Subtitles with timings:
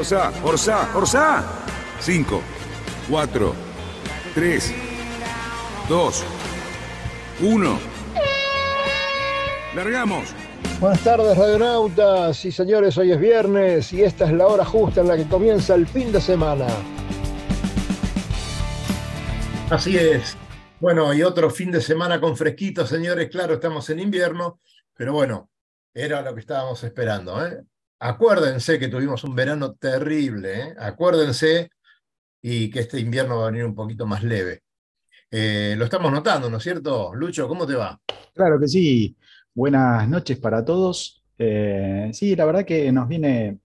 [0.00, 1.44] Orsa, Orsa, Orsa.
[2.00, 2.40] 5,
[3.10, 3.54] 4,
[4.34, 4.74] 3,
[5.90, 6.24] 2,
[7.42, 7.78] 1.
[9.74, 10.34] Largamos.
[10.80, 15.08] Buenas tardes, radionautas y señores, hoy es viernes y esta es la hora justa en
[15.08, 16.66] la que comienza el fin de semana.
[19.68, 20.34] Así es.
[20.80, 23.28] Bueno, y otro fin de semana con fresquito, señores.
[23.28, 24.60] Claro, estamos en invierno,
[24.96, 25.50] pero bueno,
[25.92, 27.46] era lo que estábamos esperando.
[27.46, 27.60] ¿eh?
[28.02, 30.60] Acuérdense que tuvimos un verano terrible.
[30.60, 30.74] ¿eh?
[30.78, 31.70] Acuérdense
[32.40, 34.62] y que este invierno va a venir un poquito más leve.
[35.30, 37.14] Eh, lo estamos notando, ¿no es cierto?
[37.14, 38.00] Lucho, ¿cómo te va?
[38.34, 39.14] Claro que sí.
[39.52, 41.22] Buenas noches para todos.
[41.36, 43.58] Eh, sí, la verdad que nos viene,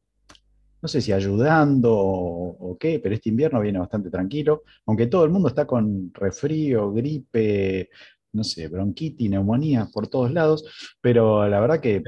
[0.82, 5.32] no sé si ayudando o, qué, pero este invierno viene bastante tranquilo, aunque todo el
[5.32, 7.90] mundo está con resfrío, gripe,
[8.36, 10.66] no sé, bronquitis, neumonía por todos lados,
[11.02, 12.04] pero la verdad que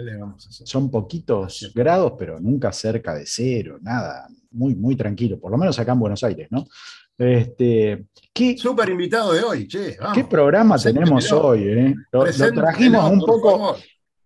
[0.50, 5.80] son poquitos grados, pero nunca cerca de cero, nada, muy, muy tranquilo, por lo menos
[5.80, 6.66] acá en Buenos Aires, ¿no?
[7.18, 9.98] Este, ¿qué, Súper invitado de hoy, che.
[10.00, 10.16] Vamos.
[10.16, 11.64] qué programa tenemos hoy?
[11.68, 11.96] eh?
[12.12, 13.76] Lo- Lo, trajimos un poco,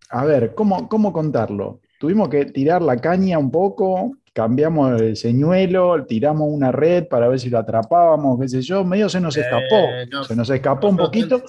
[0.09, 1.79] a ver, ¿cómo, cómo contarlo?
[1.99, 7.39] Tuvimos que tirar la caña un poco, cambiamos el señuelo, tiramos una red para ver
[7.39, 10.87] si lo atrapábamos, qué sé yo, medio se nos escapó, Eh, no, se nos escapó
[10.89, 11.43] un poquito,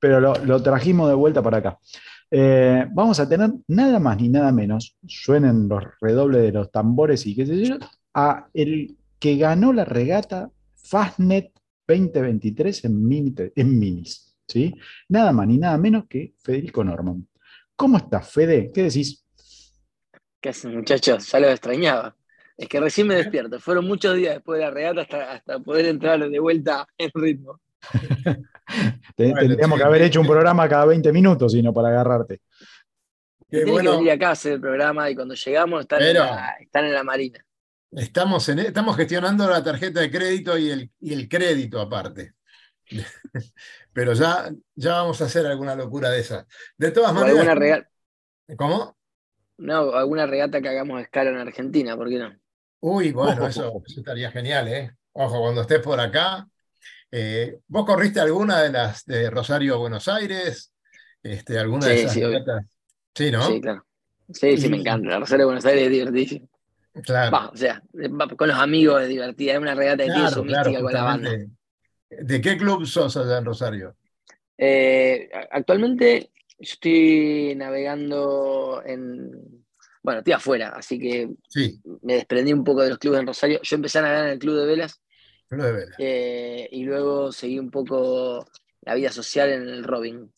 [0.00, 1.78] pero lo, lo trajimos de vuelta para acá.
[2.30, 7.24] Eh, vamos a tener nada más ni nada menos, suenen los redobles de los tambores
[7.26, 7.76] y qué sé yo,
[8.14, 11.52] a el que ganó la regata Fastnet
[11.86, 14.74] 2023 en, mini- en minis, ¿sí?
[15.08, 17.26] Nada más ni nada menos que Federico Norman.
[17.76, 18.70] ¿Cómo estás, Fede?
[18.72, 19.24] ¿Qué decís?
[20.40, 21.30] ¿Qué hacen, muchachos?
[21.30, 22.16] Ya los extrañaba.
[22.56, 23.58] Es que recién me despierto.
[23.58, 27.60] Fueron muchos días después de la regata hasta, hasta poder entrar de vuelta en ritmo.
[29.16, 32.40] Tendríamos que haber hecho un programa cada 20 minutos, sino para agarrarte.
[33.50, 33.90] Qué Tienen bueno.
[33.92, 36.92] que venir acá a hacer el programa y cuando llegamos están, en, la, están en
[36.94, 37.44] la marina.
[37.92, 42.32] Estamos, en, estamos gestionando la tarjeta de crédito y el, y el crédito aparte.
[43.92, 46.46] Pero ya, ya vamos a hacer alguna locura de esas.
[46.76, 47.58] De todas O alguna, maneras.
[47.58, 48.96] rega- ¿Cómo?
[49.58, 52.32] no, alguna regata que hagamos escala en Argentina, ¿por qué no?
[52.86, 54.90] Uy, bueno, eso, eso estaría genial, ¿eh?
[55.12, 56.46] Ojo, cuando estés por acá.
[57.12, 60.72] eh, ¿vos corriste alguna de las de Rosario a Buenos Aires?
[61.22, 62.22] Este, ¿Alguna de Sí, esas sí?
[63.14, 63.46] Sí, ¿no?
[63.46, 63.84] Sí, claro.
[64.32, 65.08] Sí, sí, me encanta.
[65.10, 66.48] La Rosario de Buenos Aires es divertidísimo.
[67.04, 67.34] Claro.
[67.34, 69.54] Va, o sea, va- con los amigos es divertida.
[69.54, 71.30] Es una regata tiene Claro, mística con la banda.
[72.10, 73.96] ¿De qué club sos allá en Rosario?
[74.56, 79.63] Eh, actualmente estoy navegando en.
[80.04, 83.58] Bueno, estoy afuera, así que Sí, me desprendí un poco de los clubes en Rosario.
[83.62, 85.00] Yo empecé a navegar en el Club de Velas
[85.48, 85.96] Club de Vela.
[85.98, 88.46] eh, y luego seguí un poco
[88.82, 90.30] la vida social en el Robin,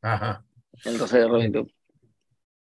[0.00, 0.44] Ajá,
[0.84, 1.72] en el Rosario Robin Club.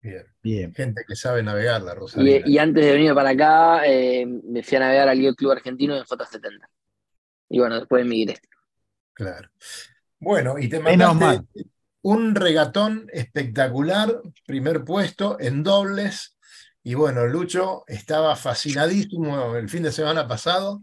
[0.01, 0.25] bien.
[0.43, 0.75] Bien.
[0.75, 2.43] Gente que sabe navegar la Rosario.
[2.47, 5.95] Y, y antes de venir para acá, eh, me fui a navegar al Club Argentino
[5.95, 6.67] en J70.
[7.51, 8.39] Y bueno, después emigré.
[9.13, 9.51] Claro.
[10.19, 11.43] Bueno, y te mandaste
[12.01, 16.38] un regatón espectacular, primer puesto en dobles.
[16.89, 20.83] Y bueno, Lucho estaba fascinadísimo el fin de semana pasado,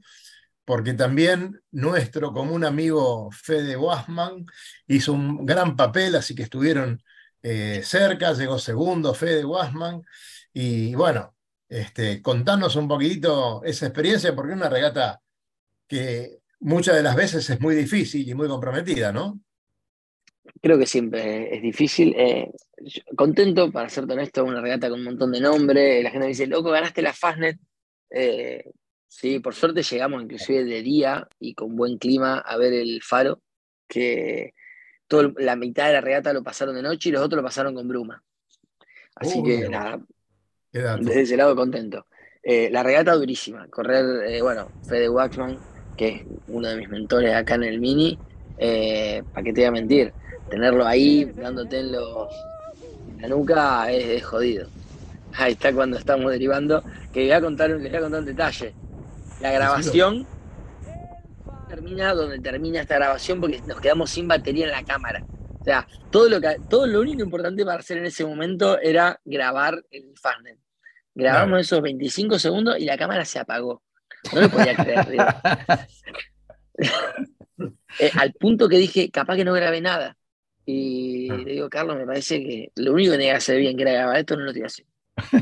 [0.64, 4.46] porque también nuestro común amigo Fede Wasman
[4.86, 7.02] hizo un gran papel, así que estuvieron
[7.42, 10.04] eh, cerca, llegó segundo Fede Wasman.
[10.54, 11.36] Y bueno,
[11.68, 15.24] este, contanos un poquitito esa experiencia, porque es una regata
[15.88, 19.40] que muchas de las veces es muy difícil y muy comprometida, ¿no?
[20.62, 22.14] Creo que siempre es difícil.
[22.18, 22.52] eh,
[23.16, 26.02] contento, para serte honesto, una regata con un montón de nombre.
[26.02, 27.60] La gente me dice, loco, ganaste la Fastnet.
[28.10, 28.72] Eh,
[29.08, 33.42] sí, por suerte llegamos inclusive de día y con buen clima a ver el faro,
[33.88, 34.54] que
[35.08, 37.76] todo, la mitad de la regata lo pasaron de noche y los otros lo pasaron
[37.76, 38.24] con bruma.
[39.16, 40.02] Así Uy, que nada,
[40.72, 42.06] desde ese lado contento.
[42.44, 45.58] Eh, la regata durísima, correr, eh, bueno, Fede Waxman,
[45.98, 48.18] que es uno de mis mentores acá en el Mini,
[48.58, 50.14] ¿para qué te voy a mentir?
[50.50, 52.30] Tenerlo ahí, dándote en, los,
[53.10, 54.68] en la nuca, es, es jodido.
[55.34, 58.26] Ahí está cuando estamos derivando, que les voy a contar, les voy a contar un
[58.26, 58.74] detalle.
[59.42, 60.26] La grabación
[61.68, 65.26] termina donde termina esta grabación porque nos quedamos sin batería en la cámara.
[65.60, 69.20] O sea, todo lo, que, todo lo único importante para hacer en ese momento era
[69.26, 70.60] grabar el Fastnet.
[71.16, 71.62] Grabamos Claro.
[71.62, 73.82] esos 25 segundos y la cámara se apagó.
[74.34, 75.08] No lo podía creer.
[77.98, 80.18] Eh, al punto que dije, capaz que no grabé nada.
[80.66, 81.38] Y Ah.
[81.38, 83.92] le digo, Carlos, me parece que lo único que tenía que hacer bien que era
[83.94, 84.54] grabar esto, no lo.
[84.54, 84.84] Se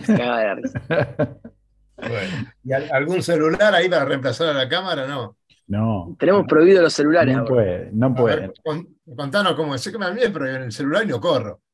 [0.05, 0.81] cagaba de la risa.
[1.95, 2.51] Bueno.
[2.63, 5.07] ¿Y al- algún celular ahí para reemplazar a la cámara?
[5.07, 5.37] No.
[5.67, 7.53] No, Tenemos prohibido los celulares no ahora.
[7.53, 8.53] puede, no ver, puede.
[8.63, 9.81] con- contanos cómo es.
[9.81, 11.61] Sé que me a mí me prohíben el celular y no corro.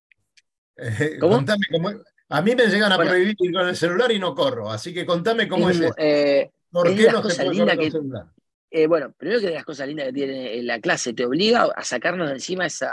[0.81, 1.35] Eh, ¿Cómo?
[1.35, 1.89] contame cómo-
[2.29, 3.11] A mí me llegan a Bueno.
[3.11, 4.69] prohibir ir con el celular y no corro.
[4.69, 7.69] Así que contame cómo es, Es eh, ¿Por es qué no se puede correr con
[7.69, 8.25] el que- celular?
[8.71, 11.63] eh, bueno, primero que de las cosas lindas que tiene en la clase, te obliga
[11.75, 12.91] a sacarnos de encima esa,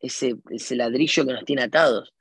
[0.00, 2.12] ese, ese ladrillo que nos tiene atados.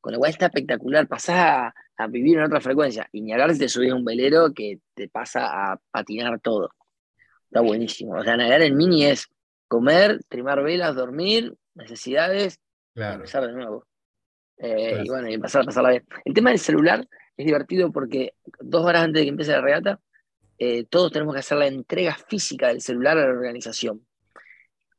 [0.00, 3.08] Con lo cual está espectacular, pasás a, a vivir en otra frecuencia.
[3.12, 6.70] Y ni hablar si te subís a un velero que te pasa a patinar todo.
[7.46, 8.14] Está buenísimo.
[8.14, 9.28] O sea, navegar en mini es
[9.68, 12.60] comer, trimar velas, dormir, necesidades,
[12.94, 13.14] Claro.
[13.16, 13.86] empezar de nuevo.
[14.58, 15.04] Eh, Claro.
[15.04, 16.04] Y bueno, y empezar a pasarla bien.
[16.24, 20.00] El tema del celular es divertido porque dos horas antes de que empiece la regata,
[20.58, 24.06] eh, todos tenemos que hacer la entrega física del celular a la organización.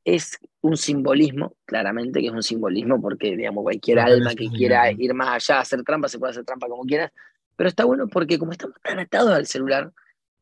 [0.05, 5.13] Es un simbolismo, claramente que es un simbolismo, porque digamos, cualquier alma que quiera ir
[5.13, 7.11] más allá, hacer trampa, se puede hacer trampa como quieras,
[7.57, 9.91] pero está bueno porque como estamos tan atados al celular,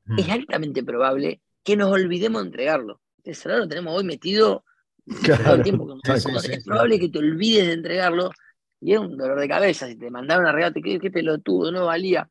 [0.05, 0.19] Mm.
[0.19, 2.99] es altamente probable que nos olvidemos de entregarlo.
[3.23, 4.65] El celular lo tenemos hoy metido
[5.05, 6.69] todo Claro, el tiempo con Sí, sí, es sí.
[6.69, 8.31] probable que te olvides de entregarlo
[8.81, 9.87] y es un dolor de cabeza.
[9.87, 12.29] Si te mandaron a regate, qué, qué pelotudo, no valía.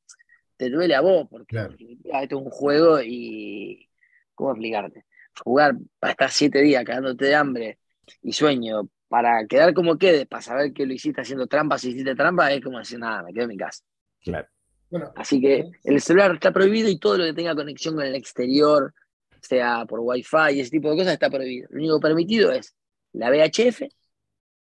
[0.58, 1.74] Te duele a vos, porque Claro.
[1.78, 3.88] esto es un juego y.
[4.34, 5.06] ¿Cómo explicarte?
[5.44, 7.78] Jugar para estar siete días cagándote de hambre
[8.22, 12.14] y sueño para quedar como quedes, para saber que lo hiciste haciendo trampa, si hiciste
[12.14, 13.82] trampa, es como decir, nada, me quedo en mi casa.
[14.22, 14.48] claro.
[14.90, 18.14] Bueno, Así que el celular está prohibido y todo lo que tenga conexión con el
[18.14, 18.92] exterior,
[19.40, 21.66] sea por Wi-Fi y ese tipo de cosas, está prohibido.
[21.70, 22.74] Lo único permitido es
[23.12, 23.82] la VHF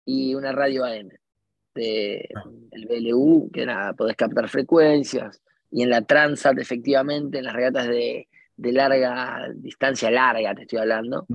[0.06, 1.10] y una radio AM
[1.76, 2.44] de Ah.
[2.72, 5.42] el BLU, que nada, podés captar frecuencias.
[5.70, 8.28] Y en la Transat, efectivamente, en las regatas de,
[8.58, 11.26] de larga distancia, larga, te estoy hablando,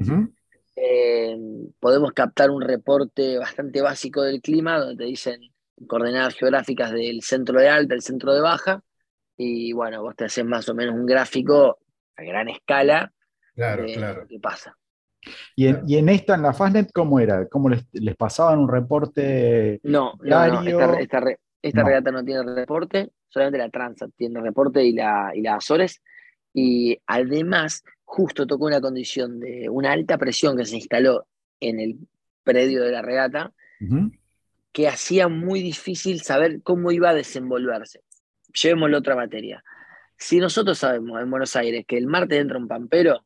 [0.77, 1.37] eh,
[1.79, 5.41] podemos captar un reporte bastante básico del clima, donde te dicen
[5.87, 8.83] coordenadas geográficas del centro de alta, el centro de baja,
[9.37, 11.79] y bueno, vos te haces más o menos un gráfico
[12.17, 13.13] a gran escala
[13.55, 14.21] claro, de claro.
[14.23, 14.77] lo que pasa.
[15.55, 15.87] Y en, Claro.
[15.89, 17.47] y en esta, en la Fastnet, ¿cómo era?
[17.49, 19.81] ¿Cómo les, les pasaban un reporte?
[19.83, 20.81] No, no, no, Diario.
[20.81, 21.89] esta, esta esta No.
[21.89, 26.03] regata no tiene reporte, solamente la Transat tiene reporte y la, y la Azores,
[26.53, 31.27] y además justo tocó una condición de una alta presión que se instaló
[31.61, 31.99] en el
[32.43, 33.53] predio de la regata,
[34.73, 38.03] que hacía muy difícil saber cómo iba a desenvolverse.
[38.53, 39.65] Llevémoslo a otra materia.
[40.17, 43.25] Si nosotros sabemos en Buenos Aires que el martes entra un pampero,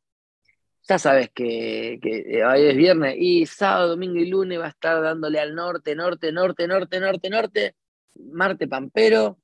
[0.86, 5.02] ya sabes que, que hoy es viernes y sábado, domingo y lunes va a estar
[5.02, 7.74] dándole al norte, norte, norte, norte, norte, norte,
[8.16, 9.38] Marte pampero,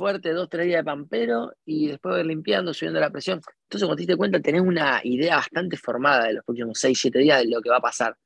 [0.00, 3.40] fuerte, dos, tres días de pampero y después limpiando, subiendo la presión.
[3.64, 7.18] Entonces, cuando te diste cuenta, tenés una idea bastante formada de los próximos seis, siete
[7.20, 8.16] días de lo que va a pasar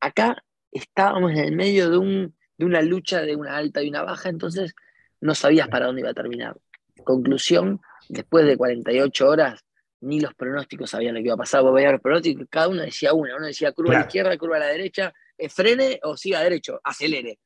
[0.00, 4.02] acá estábamos en el medio de, un, de una lucha de una alta y una
[4.02, 4.74] baja, entonces
[5.20, 6.56] no sabías para dónde iba a terminar.
[7.04, 9.64] Conclusión, después de 48 horas,
[10.00, 11.62] ni los pronósticos sabían lo que iba a pasar.
[11.62, 14.56] Vos veías los pronósticos, cada uno decía una, uno decía curva a la izquierda, curva
[14.56, 17.38] a la derecha, eh, frene o siga derecho, acelere.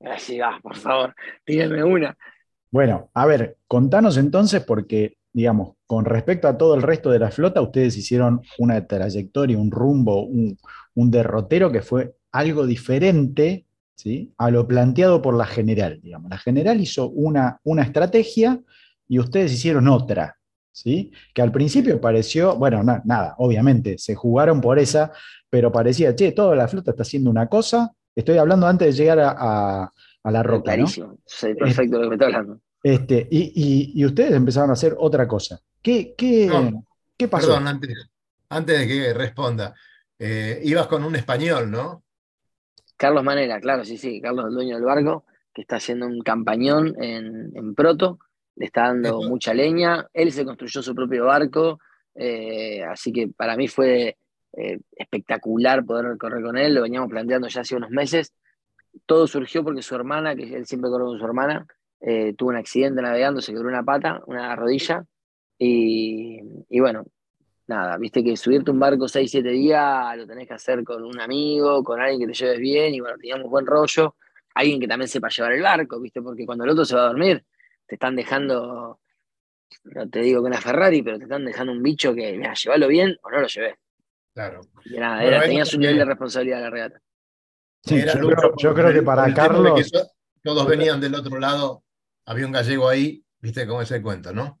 [0.00, 1.14] Así va, por favor,
[1.44, 2.16] tírame una.
[2.74, 7.30] Bueno, a ver, contanos entonces, porque, digamos, con respecto a todo el resto de la
[7.30, 10.58] flota, ustedes hicieron una trayectoria, un rumbo, un,
[10.96, 14.34] derrotero que fue algo diferente, ¿sí?
[14.38, 16.28] a lo planteado por la general, digamos.
[16.28, 18.60] La general hizo una, una estrategia
[19.06, 20.36] y ustedes hicieron otra,
[20.72, 21.12] ¿sí?
[21.32, 25.12] Que al principio pareció, bueno, na- nada, obviamente, se jugaron por esa,
[25.48, 27.92] pero parecía, che, toda la flota está haciendo una cosa.
[28.16, 29.92] Estoy hablando antes de llegar a, a-
[30.24, 30.72] la roca.
[30.74, 31.18] Clarísimo,
[31.60, 32.63] perfecto lo que me está hablando.
[32.84, 33.52] Este, y,
[33.94, 35.58] y- y ustedes empezaron a hacer otra cosa.
[35.82, 36.84] ¿Qué, qué, No,
[37.16, 37.46] qué pasó?
[37.48, 38.10] Perdón, antes,
[38.50, 39.74] antes de que responda.
[40.18, 42.04] Eh, ibas con un español, ¿no?
[42.96, 46.94] Carlos Manera, claro, sí, sí, Carlos, el dueño del barco, que está haciendo un campañón
[47.02, 48.18] en, en Proto,
[48.56, 51.80] le está dando Esto- mucha leña, él se construyó su propio barco,
[52.14, 54.16] eh, así que para mí fue
[54.56, 58.32] eh, espectacular poder correr con él, lo veníamos planteando ya hace unos meses,
[59.06, 61.66] todo surgió porque su hermana, que él siempre corre con su hermana,
[62.06, 65.04] eh, tuvo un accidente navegando, se quebró una pata, una rodilla,
[65.58, 67.04] y, y bueno,
[67.66, 71.18] nada, viste que subirte un barco 6, 7 días lo tenés que hacer con un
[71.20, 74.16] amigo, con alguien que te lleves bien, y bueno, teníamos buen rollo,
[74.54, 77.06] alguien que también sepa llevar el barco, viste, porque cuando el otro se va a
[77.08, 77.42] dormir,
[77.86, 79.00] te están dejando,
[79.84, 82.88] no te digo que una Ferrari, pero te están dejando un bicho que, mira, llévalo
[82.88, 83.76] bien o no lo lleves.
[84.34, 84.60] Claro.
[84.84, 85.92] Y nada, Bueno, era, eso tenía su también.
[85.92, 87.00] nivel de responsabilidad la regata.
[87.84, 90.06] Sí, yo, creo, yo por creo que para de que Carlos, to-
[90.42, 91.83] todos venían del otro lado,
[92.26, 94.58] había un gallego ahí, ¿Viste cómo es el cuento, no?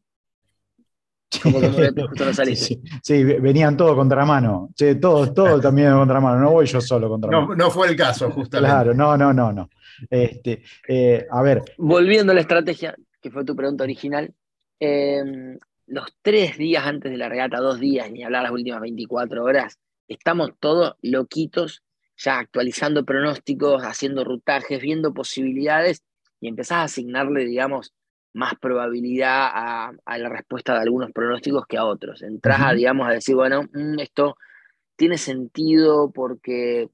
[1.42, 2.64] Como que justo no Sí, saliste.
[2.66, 4.68] sí, sí, venían todos contramano.
[4.74, 6.38] Che, todos, todos también de contramano.
[6.38, 7.48] No voy yo solo contramano.
[7.48, 8.70] No, no fue el caso, justamente.
[8.70, 9.70] Claro, no, no, no, no.
[10.10, 14.34] Este, eh, a ver, Volviendo a la estrategia, que fue tu pregunta original,
[14.80, 19.42] eh, los tres días antes de la regata, dos días, ni hablar las últimas 24
[19.44, 19.78] horas,
[20.08, 21.82] estamos todos loquitos,
[22.18, 26.02] ya actualizando pronósticos, haciendo rutajes, viendo posibilidades
[26.44, 27.94] y empezás a asignarle, digamos,
[28.34, 32.20] más probabilidad a, a la respuesta de algunos pronósticos que a otros.
[32.20, 34.36] Entrás a, digamos, a decir, bueno, mm, esto
[34.94, 36.90] tiene sentido porque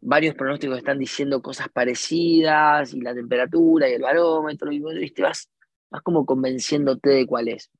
[0.00, 5.20] varios pronósticos están diciendo cosas parecidas y la temperatura y el barómetro, y vos, viste,
[5.20, 5.50] vas,
[5.90, 7.70] vas como convenciéndote de cuál es.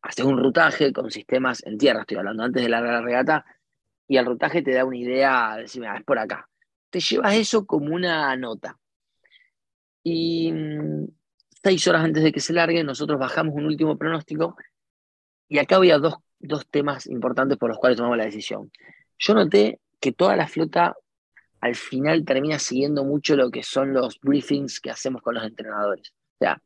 [0.00, 3.44] Haces un rutaje con sistemas en tierra, estoy hablando antes de la regata,
[4.06, 6.48] y el rutaje te da una idea, de decir, "Mira, es por acá.
[6.88, 8.78] Te llevas eso como una nota.
[10.08, 11.08] Y mm,
[11.64, 14.56] seis horas antes de que se largue, nosotros bajamos un último pronóstico,
[15.48, 18.70] y acá había dos, dos temas importantes por los cuales tomamos la decisión.
[19.18, 20.94] Yo noté que toda la flota
[21.60, 26.12] al final termina siguiendo mucho lo que son los briefings que hacemos con los entrenadores.
[26.34, 26.62] O sea,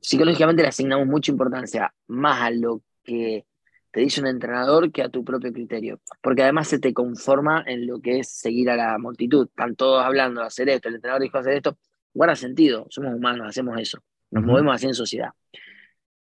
[0.00, 3.44] psicológicamente le asignamos mucha importancia más a lo que
[3.90, 7.86] te dice un entrenador que a tu propio criterio, porque además se te conforma en
[7.86, 9.46] lo que es seguir a la multitud.
[9.46, 11.76] Están todos hablando de hacer esto, el entrenador dijo hacer esto,
[12.18, 15.30] guarda sentido, somos humanos, hacemos eso, nos movemos así en sociedad.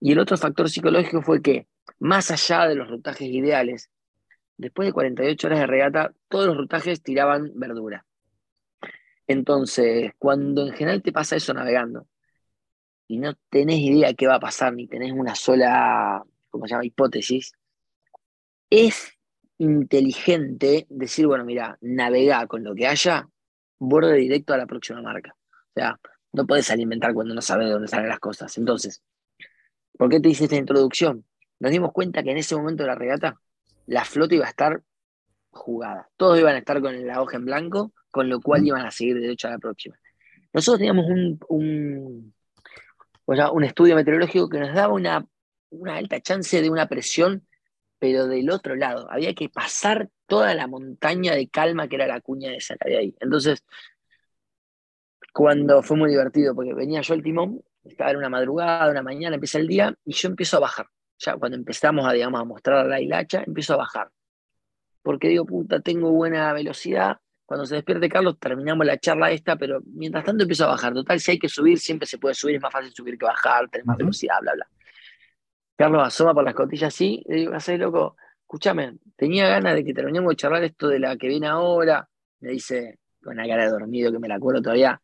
[0.01, 1.67] Y el otro factor psicológico fue que,
[1.99, 3.91] más allá de los rutajes ideales,
[4.57, 8.07] después de 48 horas de regata, todos los rutajes tiraban verdura.
[9.27, 12.07] Entonces, cuando en general te pasa eso navegando
[13.07, 16.87] y no tenés idea qué va a pasar, ni tenés una sola, ¿cómo se llama?,
[16.87, 17.53] hipótesis,
[18.71, 19.19] es
[19.59, 23.29] inteligente decir, bueno, mira, navegá con lo que haya,
[23.79, 25.37] borde directo a la próxima marca.
[25.77, 25.99] O sea,
[26.33, 28.57] no podés alimentar cuando no sabes de dónde salen las cosas.
[28.59, 29.03] Entonces,
[29.99, 31.25] ¿por qué te hice esta introducción?
[31.59, 33.41] Nos dimos cuenta que en ese momento de la regata,
[33.87, 34.83] la flota iba a estar
[35.51, 36.09] jugada.
[36.17, 39.21] Todos iban a estar con la hoja en blanco, con lo cual iban a seguir
[39.21, 39.99] derecho a la próxima.
[40.53, 42.35] Nosotros teníamos un, un,
[43.25, 45.27] o sea, un estudio meteorológico que nos daba una,
[45.71, 47.47] una alta chance de una presión,
[47.99, 49.11] pero del otro lado.
[49.11, 52.89] Había que pasar toda la montaña de calma que era la cuña de esa que
[52.89, 53.17] había ahí.
[53.21, 53.65] Entonces,
[55.35, 59.35] cuando fue muy divertido, porque venía yo al timón, estaba en una madrugada, una mañana,
[59.35, 60.87] empieza el día, y yo empiezo a bajar.
[61.19, 64.11] Ya cuando empezamos a, digamos, a mostrar la hilacha, empiezo a bajar.
[65.03, 67.19] Porque digo, puta, tengo buena velocidad.
[67.45, 70.95] Cuando se despierte Carlos, terminamos la charla esta, pero mientras tanto empiezo a bajar.
[70.95, 73.69] Total, si hay que subir, siempre se puede subir, es más fácil subir que bajar,
[73.69, 74.69] tener más velocidad, bla, bla.
[75.77, 78.17] Carlos asoma por las costillas así, le digo, ¿qué loco?
[78.43, 82.09] Escúchame, tenía ganas de que terminemos de charlar esto de la que viene ahora.
[82.39, 85.01] Me dice, con una cara de dormido que me la acuerdo todavía,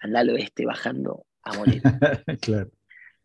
[0.00, 1.82] anda al oeste bajando a morir.
[2.40, 2.70] claro.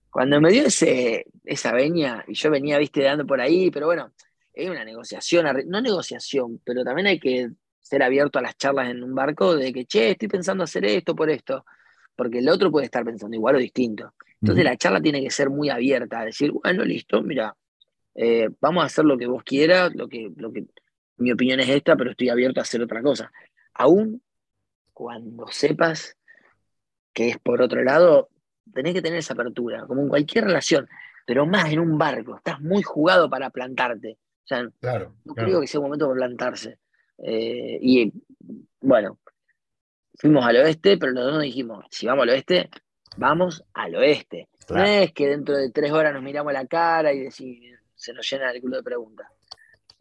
[0.10, 4.14] Cuando me dio ese, esa veña, y yo venía, viste, dando por ahí, pero bueno,
[4.54, 7.50] es una negociación, no negociación, pero también hay que
[7.82, 11.16] ser abierto a las charlas en un barco de que, che, estoy pensando hacer esto
[11.16, 11.66] por esto,
[12.16, 14.14] porque el otro puede estar pensando igual o distinto.
[14.42, 17.56] Entonces la charla tiene que ser muy abierta, decir, bueno, listo, mira,
[18.14, 20.66] eh, vamos a hacer lo que vos quieras, lo que, lo que,
[21.18, 23.32] mi opinión es esta, pero estoy abierto a hacer otra cosa.
[23.74, 24.22] Aún
[24.92, 26.18] cuando sepas
[27.14, 28.30] que es por otro lado,
[28.74, 30.88] tenés que tener esa apertura, como en cualquier relación,
[31.26, 34.18] pero más en un barco, estás muy jugado para plantarte.
[34.44, 35.48] O sea, Claro, no claro.
[35.50, 36.80] creo que sea un momento para plantarse.
[37.20, 38.12] Eh, y
[38.82, 39.20] bueno,
[40.16, 42.70] fuimos al oeste, pero los dos nos dijimos, si vamos al oeste,
[43.18, 44.50] vamos al oeste.
[44.68, 44.84] Claro.
[44.84, 48.30] No es que dentro de tres horas nos miramos la cara y decimos, se nos
[48.30, 49.28] llena el culo de preguntas.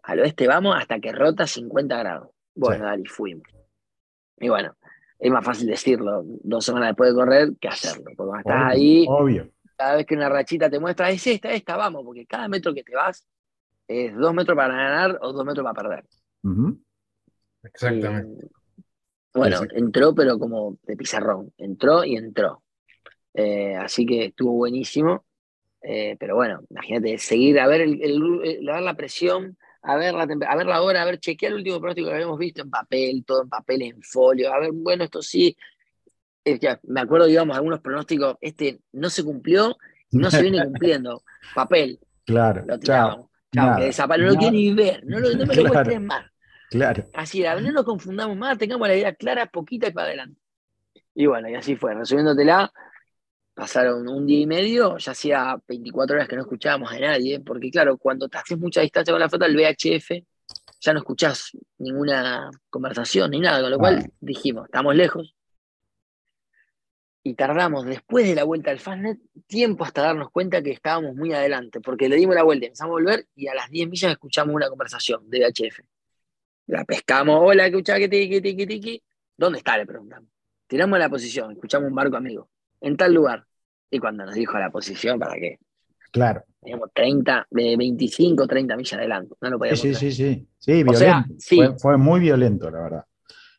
[0.04, 2.30] Al oeste vamos hasta que rota 50 grados.
[2.54, 2.82] Bueno, Sí.
[2.90, 3.46] dale, fuimos.
[4.38, 4.76] Y bueno,
[5.24, 8.02] es más fácil decirlo dos semanas después de correr que hacerlo.
[8.16, 9.50] Porque cuando estás Obvio, ahí, obvio.
[9.76, 12.82] cada vez que una rachita te muestra, es esta, esta, vamos, porque cada metro que
[12.82, 13.24] te vas
[13.86, 16.04] es dos metros para ganar o dos metros para perder.
[17.62, 18.46] Exactamente.
[19.34, 21.52] Y, bueno, entró, pero como de pizarrón.
[21.56, 22.62] Entró y entró.
[23.34, 25.24] Eh, así que estuvo buenísimo.
[25.82, 29.96] Eh, pero bueno, imagínate, seguir a ver, el, el- el- a ver la presión, a
[29.96, 32.62] ver la, a ver la hora, a ver, chequear el último pronóstico que habíamos visto
[32.62, 34.52] en papel, todo en papel, en folio.
[34.52, 35.56] A ver, bueno, esto sí.
[36.44, 39.76] Es que me acuerdo, digamos, algunos pronósticos, este no se cumplió
[40.10, 41.22] y no se viene cumpliendo.
[41.54, 42.64] Papel, Claro.
[42.66, 43.30] lo Chao.
[43.76, 45.68] que desaparece, no lo quiero ni ver, no, lo- no me lo Claro.
[45.68, 46.24] muestres más.
[46.70, 47.04] Claro.
[47.14, 50.40] Así era, no nos confundamos más, tengamos la idea clara, poquita y para adelante.
[51.14, 52.72] Y bueno, y así fue, resumiéndotela,
[53.54, 57.70] pasaron un día y medio, ya hacía 24 horas que no escuchábamos a nadie, porque
[57.70, 60.10] claro, cuando te haces mucha distancia con la flota, el VHF,
[60.80, 65.34] ya no escuchás ninguna conversación ni nada, con lo cual dijimos, estamos lejos.
[67.24, 71.32] y tardamos después de la vuelta al Fastnet tiempo hasta darnos cuenta que estábamos muy
[71.32, 74.54] adelante, porque le dimos la vuelta, empezamos a volver y a las 10 millas escuchamos
[74.54, 75.80] una conversación de VHF.
[76.66, 79.02] La pescamos, hola, escuchá, que tiki, tiki, tiki.
[79.36, 79.76] ¿Dónde está?
[79.76, 80.28] Le preguntamos.
[80.66, 82.48] Tiramos la posición, escuchamos un barco amigo,
[82.82, 83.44] en tal lugar.
[83.90, 85.58] Y cuando nos dijo la posición, ¿para qué?
[86.10, 86.42] Claro.
[86.60, 89.34] Teníamos 30, de 25, 30 millas adelante.
[89.40, 90.48] No lo podíamos Sí, sí, sí, sí.
[90.58, 90.98] Sí, O violento.
[90.98, 91.56] sea, sí.
[91.56, 93.04] Fue, fue muy violento, la verdad.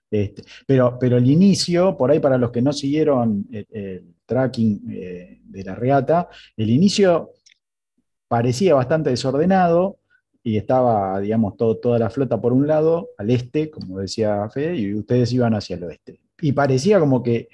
[0.09, 4.83] Este, pero, pero el inicio, por ahí para los que no siguieron el, el tracking
[4.91, 7.31] eh, de la regata, el inicio
[8.27, 9.97] parecía bastante desordenado
[10.43, 14.75] y estaba, digamos, todo- toda la flota por un lado, al este, como decía Fede,
[14.77, 16.19] y ustedes iban hacia el oeste.
[16.41, 17.47] Y parecía como que,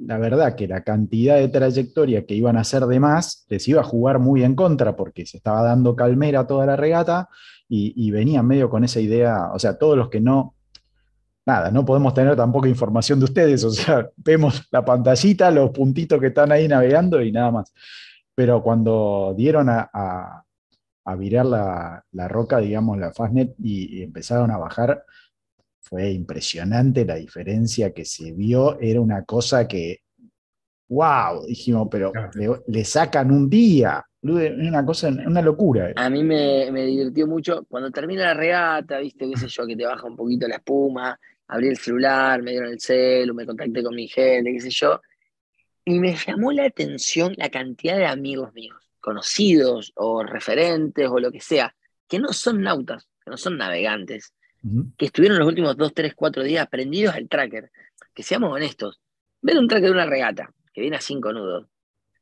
[0.00, 3.80] la verdad, que la cantidad de trayectoria que iban a hacer de más les iba
[3.80, 7.28] a jugar muy en contra porque se estaba dando calmera toda la regata
[7.68, 10.54] y, venían medio con esa idea, o sea, todos los que no,
[11.44, 16.18] nada, no podemos tener tampoco información de ustedes, o sea, vemos la pantallita, los puntitos
[16.18, 17.72] que están ahí navegando y nada más.
[18.34, 20.44] Pero cuando dieron a, a-
[21.18, 25.04] virar la, la roca, digamos, la Fastnet, y empezaron a bajar,
[25.88, 30.00] fue impresionante la diferencia que se vio, era una cosa que,
[30.88, 32.30] wow, dijimos, pero Claro.
[32.34, 35.92] le, le sacan un día, es una cosa, una locura.
[35.96, 39.76] A mí me, me divirtió mucho cuando termina la regata, viste, qué sé yo, que
[39.76, 43.82] te baja un poquito la espuma, abrí el celular, me dieron el celu, me contacté
[43.82, 45.00] con mi gente, qué sé yo,
[45.84, 51.30] y me llamó la atención la cantidad de amigos míos, conocidos o referentes o lo
[51.30, 51.74] que sea,
[52.06, 54.34] que no son nautas, que no son navegantes,
[54.96, 57.70] Que estuvieron los últimos 2, 3, 4 días prendidos al tracker.
[58.14, 59.00] Que seamos honestos,
[59.40, 61.66] ver un tracker de una regata que viene a 5 nudos,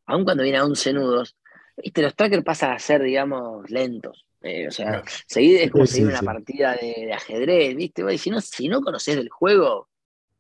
[0.07, 1.37] aun cuando viene a 11 nudos,
[1.77, 4.25] viste, los trackers pasan a ser, digamos, lentos.
[4.43, 6.27] Eh, o sea, seguir, es como Sí, seguir sí, una sí.
[6.27, 8.05] partida de, de ajedrez, ¿viste?
[8.13, 9.89] Y si no, si no conoces del juego,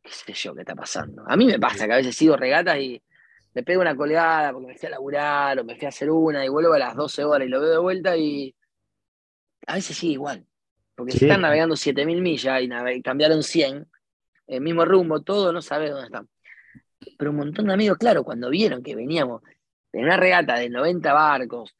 [0.02, 1.24] qué sé yo qué está pasando.
[1.26, 3.02] A mí me pasa que a veces sigo regatas y
[3.54, 6.44] me pego una colgada porque me fui a laburar o me fui a hacer una
[6.44, 8.54] y vuelvo a las 12 horas y lo veo de vuelta y
[9.66, 10.46] a veces sigue igual.
[10.96, 13.86] Porque si están navegando 7000 millas y cambiaron 100,
[14.48, 16.28] el mismo rumbo, todo, no sabes dónde están.
[17.18, 19.42] Pero un montón de amigos, claro, cuando vieron que veníamos
[19.92, 21.76] de una regata de 90 barcos,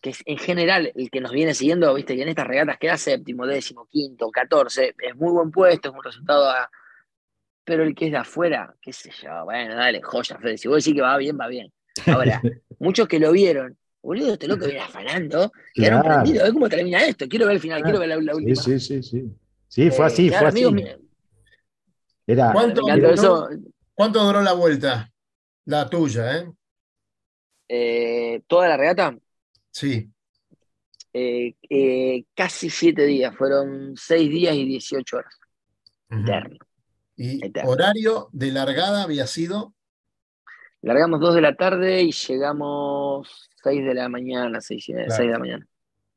[0.00, 3.46] que en general el que nos viene siguiendo, viste que en estas regatas queda séptimo,
[3.46, 6.70] décimo, quinto, 14, es muy buen puesto, es un resultado a-
[7.64, 10.82] Pero el que es de afuera, qué sé yo, bueno, dale, joya, Fede, si vos
[10.82, 11.72] decís que va bien, va bien.
[12.06, 12.40] Ahora,
[12.78, 16.02] muchos que lo vieron, boludo, este loco viene afanando, quedaron Claro.
[16.02, 18.36] prendidos, a ver cómo termina esto, quiero ver el final, quiero ver la, la Sí,
[18.36, 18.62] última.
[18.62, 19.36] sí, sí, sí.
[19.68, 20.64] Sí, fue Eh, así, claro, fue así.
[20.64, 20.96] amigos, mira,
[22.26, 23.48] Era, ¿Cuánto duró, eso.
[23.94, 25.12] cuánto duró la vuelta?
[25.66, 26.52] La tuya, ¿eh?
[27.68, 29.16] Eh, toda la regata,
[29.72, 30.10] Sí.
[31.12, 35.34] eh, eh, casi siete días, fueron seis días y 18 horas.
[36.10, 36.22] Ujú.
[36.22, 36.58] Eterno.
[37.16, 37.68] ¿Y Eterno.
[37.68, 39.74] horario de largada había sido?
[40.82, 45.66] Largamos dos de la tarde y llegamos 6 de la mañana, 6, de la mañana.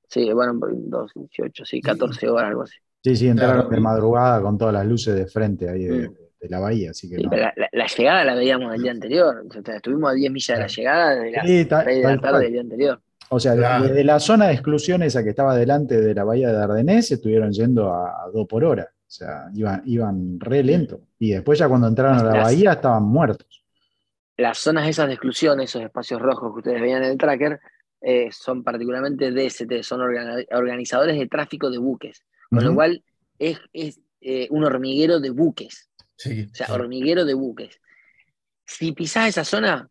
[0.07, 2.75] Sí, bueno, dos, 18, sí, 14 horas, algo así.
[3.03, 3.69] sí, sí, entraron Claro.
[3.69, 6.13] de madrugada con todas las luces de frente ahí de, Mm.
[6.39, 7.29] de la bahía, así que Sí, no.
[7.29, 9.43] pero la, la- la llegada la veíamos el día anterior.
[9.49, 10.73] O sea, estuvimos a 10 millas de la Claro.
[10.77, 13.01] llegada desde las Sí, ta- 6 de la tarde del día anterior.
[13.29, 13.83] O sea, de- Claro.
[13.85, 17.51] desde la zona de exclusión esa que estaba delante de la bahía de Ardenés, estuvieron
[17.51, 18.87] yendo a, a dos por hora.
[18.93, 21.01] O sea, iban, iban re lento.
[21.19, 23.62] Y después ya cuando entraron a la bahía estaban muertos.
[24.37, 27.59] Las zonas esas de exclusión, esos espacios rojos que ustedes veían en el tracker,
[28.01, 32.25] eh, son particularmente DST, son orga- organizadores de tráfico de buques.
[32.49, 33.03] Con lo cual
[33.39, 35.89] es, es, eh, un hormiguero de buques.
[36.15, 36.47] Sí.
[36.51, 36.71] O sea, sí.
[36.71, 37.79] hormiguero de buques.
[38.65, 39.89] Si pisás esa zona,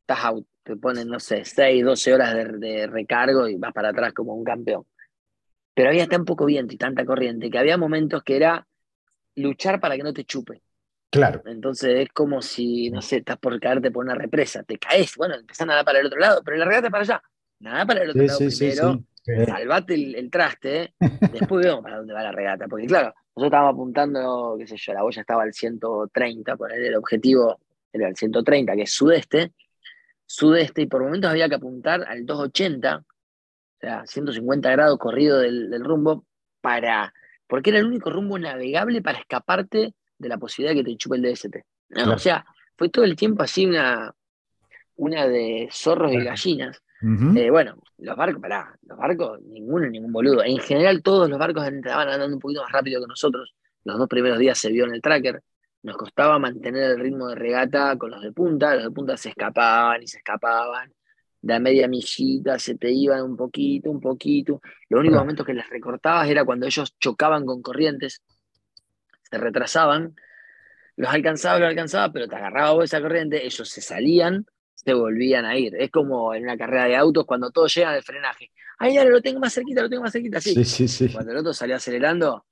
[0.00, 0.46] estás out.
[0.62, 4.34] Te ponen, no sé, 6, 12 horas de, de recargo y vas para atrás como
[4.34, 4.84] un campeón.
[5.74, 8.66] Pero había tan poco viento y tanta corriente que había momentos que era
[9.34, 10.62] luchar para que no te chupe.
[11.12, 11.42] Claro.
[11.44, 15.34] Entonces es como si, no sé, estás por caerte por una represa, te caes, bueno,
[15.34, 17.22] empezás a nadar para el otro lado, pero la regata para allá.
[17.60, 19.44] Nada para el otro Sí, lado sí, primero, sí.
[19.46, 20.94] Salvate el, el traste,
[21.32, 22.66] después vemos para dónde va la regata.
[22.66, 26.96] Porque claro, nosotros estábamos apuntando, qué sé yo, la boya estaba al 130, por el
[26.96, 27.60] objetivo
[27.92, 29.52] era el 130, que es sudeste,
[30.24, 33.04] sudeste, y por momentos había que apuntar al 280, o
[33.78, 36.24] sea, 150 grados corrido del, del rumbo,
[36.62, 37.12] para,
[37.46, 41.16] porque era el único rumbo navegable para escaparte de la posibilidad de que te chupe
[41.16, 41.56] el DST.
[41.56, 42.14] No, Claro.
[42.14, 42.44] O sea,
[42.76, 44.14] fue todo el tiempo así una,
[44.96, 46.80] una de zorros y gallinas.
[47.36, 50.44] Eh, bueno, los barcos, pará, los barcos, ninguno, ningún boludo.
[50.44, 53.54] En general, todos los barcos estaban andando un poquito más rápido que nosotros.
[53.84, 55.42] Los dos primeros días se vio en el tracker.
[55.82, 58.76] Nos costaba mantener el ritmo de regata con los de punta.
[58.76, 60.92] Los de punta se escapaban y se escapaban.
[61.40, 64.60] De a media millita se te iban un poquito, un poquito.
[64.88, 68.22] Los únicos momentos que les recortabas era cuando ellos chocaban con corrientes,
[69.32, 70.14] se retrasaban.
[70.96, 75.46] los alcanzaba, los alcanzaba, pero te agarraba vos esa corriente, ellos se salían, se volvían
[75.46, 75.74] a ir.
[75.76, 78.50] Es como en una carrera de autos cuando todos llegan al frenaje.
[78.78, 80.54] Ay, dale, lo tengo más cerquita, lo tengo más cerquita, así.
[80.54, 81.08] Sí, sí, sí.
[81.12, 82.44] Cuando el otro salió acelerando,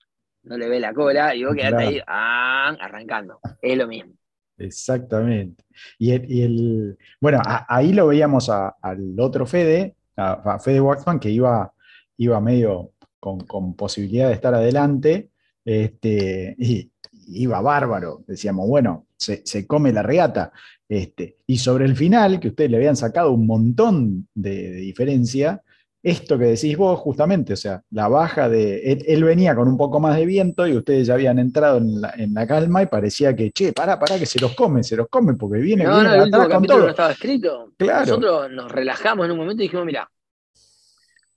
[0.44, 1.88] no le ve la cola y vos quedaste Claro.
[1.90, 3.40] ahí ah, arrancando.
[3.60, 4.14] Es lo mismo.
[4.56, 5.64] Exactamente.
[5.98, 10.58] Y el, y el- bueno, a- ahí lo veíamos a- al otro Fede, a, a
[10.58, 11.72] Fede Waxman, que iba,
[12.16, 15.29] iba medio con, con posibilidad de estar adelante,
[15.70, 16.90] este, y
[17.28, 18.22] iba bárbaro.
[18.26, 20.52] Decíamos, bueno, se, se come la regata.
[20.88, 25.62] Este, y sobre el final, que ustedes le habían sacado un montón de, de diferencia,
[26.02, 28.80] esto que decís vos, justamente, o sea, la baja de.
[28.90, 32.00] Él, él venía con un poco más de viento y ustedes ya habían entrado en
[32.00, 34.96] la, en la calma y parecía que, che, pará, pará, que se los come, se
[34.96, 36.84] los come, porque viene, No, viene no, el atrás con capítulo todo.
[36.86, 37.72] no estaba escrito.
[37.76, 38.06] Claro.
[38.06, 40.10] Nosotros nos relajamos en un momento y dijimos, mira,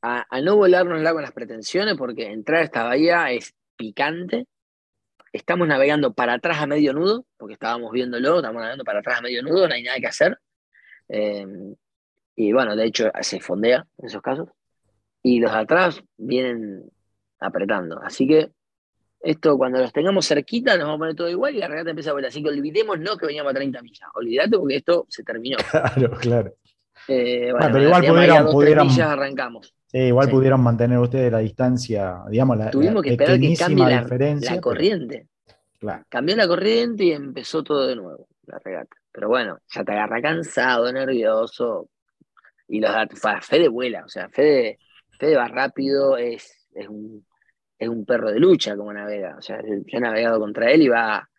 [0.01, 4.45] a, a no volarnos con las pretensiones, porque entrar a esta bahía es picante.
[5.31, 9.21] Estamos navegando para atrás a medio nudo, porque estábamos viéndolo, estamos navegando para atrás a
[9.21, 10.37] medio nudo, no hay nada que hacer.
[11.09, 11.45] Eh,
[12.35, 14.49] y bueno, de hecho se fondea en esos casos.
[15.23, 16.83] Y los de atrás vienen
[17.39, 17.99] apretando.
[18.03, 18.51] Así que
[19.21, 22.09] esto, cuando los tengamos cerquita, nos vamos a poner todo igual y la regata empieza
[22.09, 22.27] a volar.
[22.29, 24.09] Así que olvidemos no que veníamos a 30 millas.
[24.15, 25.57] Olvídate porque esto se terminó.
[25.71, 26.53] Claro, claro.
[27.07, 29.73] Eh, Bueno, pero igual pudieron- dos, millas arrancamos.
[29.93, 30.31] Sí, igual Sí.
[30.31, 34.61] pudieron mantener ustedes la distancia, digamos, la, Tuvimos la que esperar que cambie la, pero-
[34.61, 35.27] corriente.
[35.79, 36.03] claro.
[36.09, 38.95] Cambió la corriente y empezó todo de nuevo, la regata.
[39.11, 41.89] Pero bueno, ya te agarra cansado, nervioso.
[42.67, 42.91] Y los
[43.41, 44.79] Fede vuela, o sea, Fede,
[45.19, 47.23] Fede va rápido, es, es, un,
[47.77, 49.35] es un perro de lucha como navega.
[49.37, 51.29] O sea, yo he navegado contra él y va,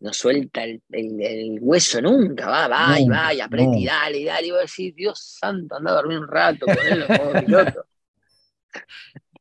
[0.00, 3.92] no suelta el, el- el hueso nunca, va, va y va y aprieta y nunca.
[3.92, 4.46] dale y dale.
[4.48, 7.84] Y vos decís, Dios santo, anda a dormir un rato con él modo piloto.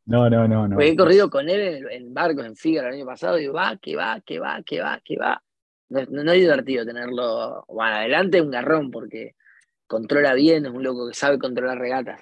[0.05, 0.75] No, no, no, no.
[0.75, 3.77] Porque he corrido con él en, en barcos en Fígaro el año pasado y va,
[3.77, 5.41] que va, que va, que va, que va.
[5.89, 7.63] No, no- no es divertido tenerlo.
[7.67, 9.35] Bueno, adelante es un garrón porque
[9.87, 12.21] controla bien, es un loco que sabe controlar regatas.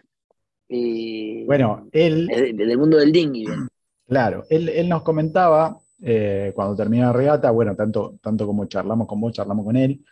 [0.68, 3.46] Y Bueno, él, es del mundo del dinghy.
[4.08, 9.08] Claro, él, él nos comentaba eh, cuando terminó la regata, bueno, tanto, tanto como charlamos
[9.08, 10.04] con vos, charlamos con él,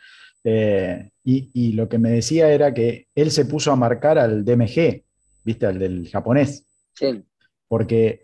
[0.43, 4.45] eh, y, y lo que me decía era que él se puso a marcar al
[4.45, 5.03] DMG,
[5.43, 5.65] ¿viste?
[5.65, 6.66] Al del japonés,
[6.97, 7.23] Sí.
[7.67, 8.23] porque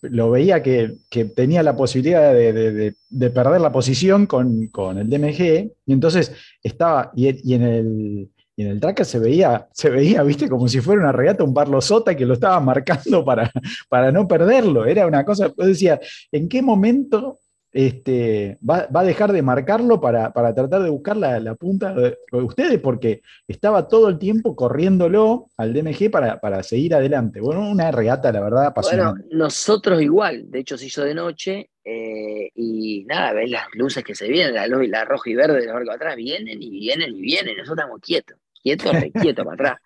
[0.00, 4.68] lo veía que, que tenía la posibilidad de, de- de- de perder la posición con,
[4.68, 9.68] con el DMG, y entonces estaba, y, y en el, en el tracker se veía,
[9.72, 13.24] se veía, viste, como si fuera una regata, un Barlo Sota que lo estaba marcando
[13.24, 13.50] para,
[13.88, 14.86] para no perderlo.
[14.86, 15.98] Era una cosa, yo decía,
[16.32, 17.40] ¿en qué momento
[17.86, 21.94] este, va, va a dejar de marcarlo para, para tratar de buscar la, la punta
[21.94, 22.80] de de ustedes?
[22.80, 27.40] Porque estaba todo el tiempo corriéndolo al DMG para, para seguir adelante.
[27.40, 29.28] Bueno, una regata, la verdad, Bueno, apasionante.
[29.30, 30.50] nosotros igual.
[30.50, 34.56] De hecho, se hizo de noche eh, y nada, ves las luces que se vienen,
[34.56, 37.58] la, luz, la roja y verde de los barcos atrás, vienen y vienen y vienen.
[37.58, 38.90] Nosotros estamos quietos, quietos,
[39.22, 39.80] quietos para atrás.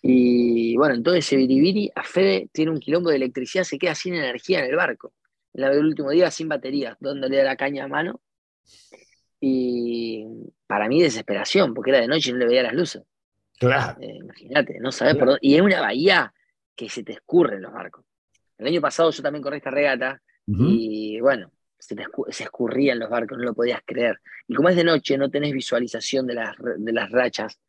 [0.00, 4.14] Y bueno, entonces ese biribiri a Fede tiene un quilombo de electricidad, se queda sin
[4.14, 5.12] energía en el barco.
[5.54, 8.20] En la del último día sin batería, donde le da la caña a mano.
[9.40, 10.24] Y
[10.66, 13.02] para mí desesperación, porque era de noche y no le veía las luces.
[13.58, 14.00] Claro.
[14.00, 15.40] Eh, imagínate, no sabes por dónde.
[15.42, 16.32] Y es una bahía
[16.74, 18.04] que se te escurren los barcos.
[18.56, 23.10] El año pasado yo también corrí esta regata y bueno, se, te se escurrían los
[23.10, 24.18] barcos, no lo podías creer.
[24.46, 27.60] Y como es de noche, no tenés visualización de las, de las rachas.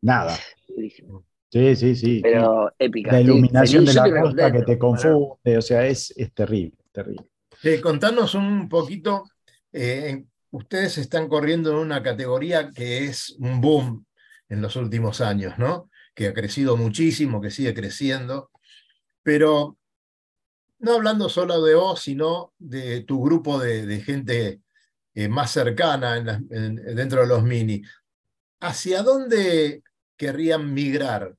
[0.00, 0.38] Nada.
[0.68, 1.24] Durísimo.
[1.50, 2.20] Sí, sí, sí.
[2.22, 3.12] Pero épica.
[3.12, 7.26] la iluminación de la costa que te confunde, o sea, es, es terrible, terrible.
[7.62, 9.24] Eh, contanos un poquito,
[9.72, 14.04] eh, ustedes están corriendo en una categoría que es un boom
[14.48, 15.88] en los últimos años, ¿no?
[16.14, 18.50] Que ha crecido muchísimo, que sigue creciendo,
[19.22, 19.76] pero
[20.80, 24.60] no hablando solo de vos, sino de tu grupo de, de gente
[25.14, 27.82] eh, más cercana en las- en- dentro de los mini.
[28.60, 29.82] ¿Hacia dónde
[30.16, 31.36] querrían migrar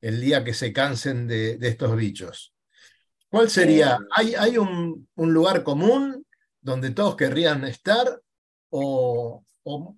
[0.00, 2.54] el día que se cansen de, de estos bichos?
[3.30, 3.98] ¿Cuál sería?
[3.98, 6.26] Eh, ¿Hay, hay un, un lugar común
[6.60, 8.20] donde todos querrían estar?
[8.70, 9.96] O, o-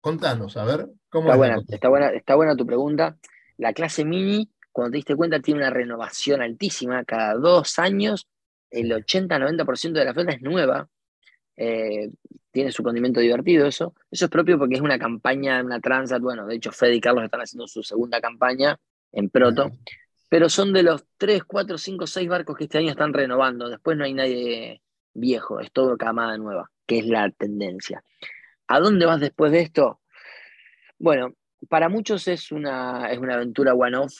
[0.00, 3.18] contanos, a ver, ¿cómo Está es buena, está buena, está buena tu pregunta.
[3.58, 7.04] La clase mini, cuando te diste cuenta, tiene una renovación altísima.
[7.04, 8.26] Cada dos años,
[8.70, 10.88] el 80-90% de la flota es nueva.
[11.62, 12.08] Eh,
[12.50, 13.94] tiene su condimento divertido eso.
[14.10, 16.22] Eso es propio porque es una campaña, una transat.
[16.22, 18.78] Bueno, de hecho, Fede y Carlos están haciendo su segunda campaña
[19.12, 19.70] en Proto.
[20.30, 23.68] Pero son de los 3, 4, 5, 6 barcos que este año están renovando.
[23.68, 24.80] Después no hay nadie
[25.12, 28.02] viejo, es todo camada nueva, que es la tendencia.
[28.68, 30.00] ¿A dónde vas después de esto?
[30.98, 31.34] Bueno,
[31.68, 34.14] para muchos es una, es una aventura one-off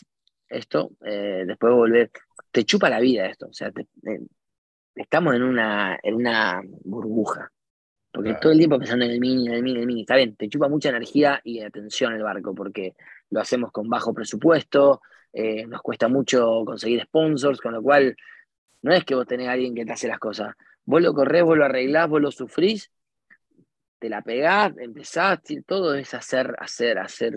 [0.49, 2.11] esto, eh, después volver,
[2.51, 4.21] te chupa la vida esto, o sea, te- eh,
[4.95, 7.51] estamos en una, en una burbuja.
[8.13, 8.41] Porque Claro.
[8.41, 10.01] todo el tiempo pensando en el mini, en el mini, en el mini.
[10.01, 12.95] Está bien, te chupa mucha energía y atención el barco, porque
[13.31, 15.01] lo hacemos con bajo presupuesto,
[15.33, 18.17] eh, nos cuesta mucho conseguir sponsors, con lo cual
[18.83, 20.55] no es que vos tenés a alguien que te hace las cosas.
[20.85, 22.91] Vos lo corrés, vos lo arreglás, vos lo sufrís,
[24.01, 27.35] te la pegás, empezás, todo es hacer, hacer, hacer.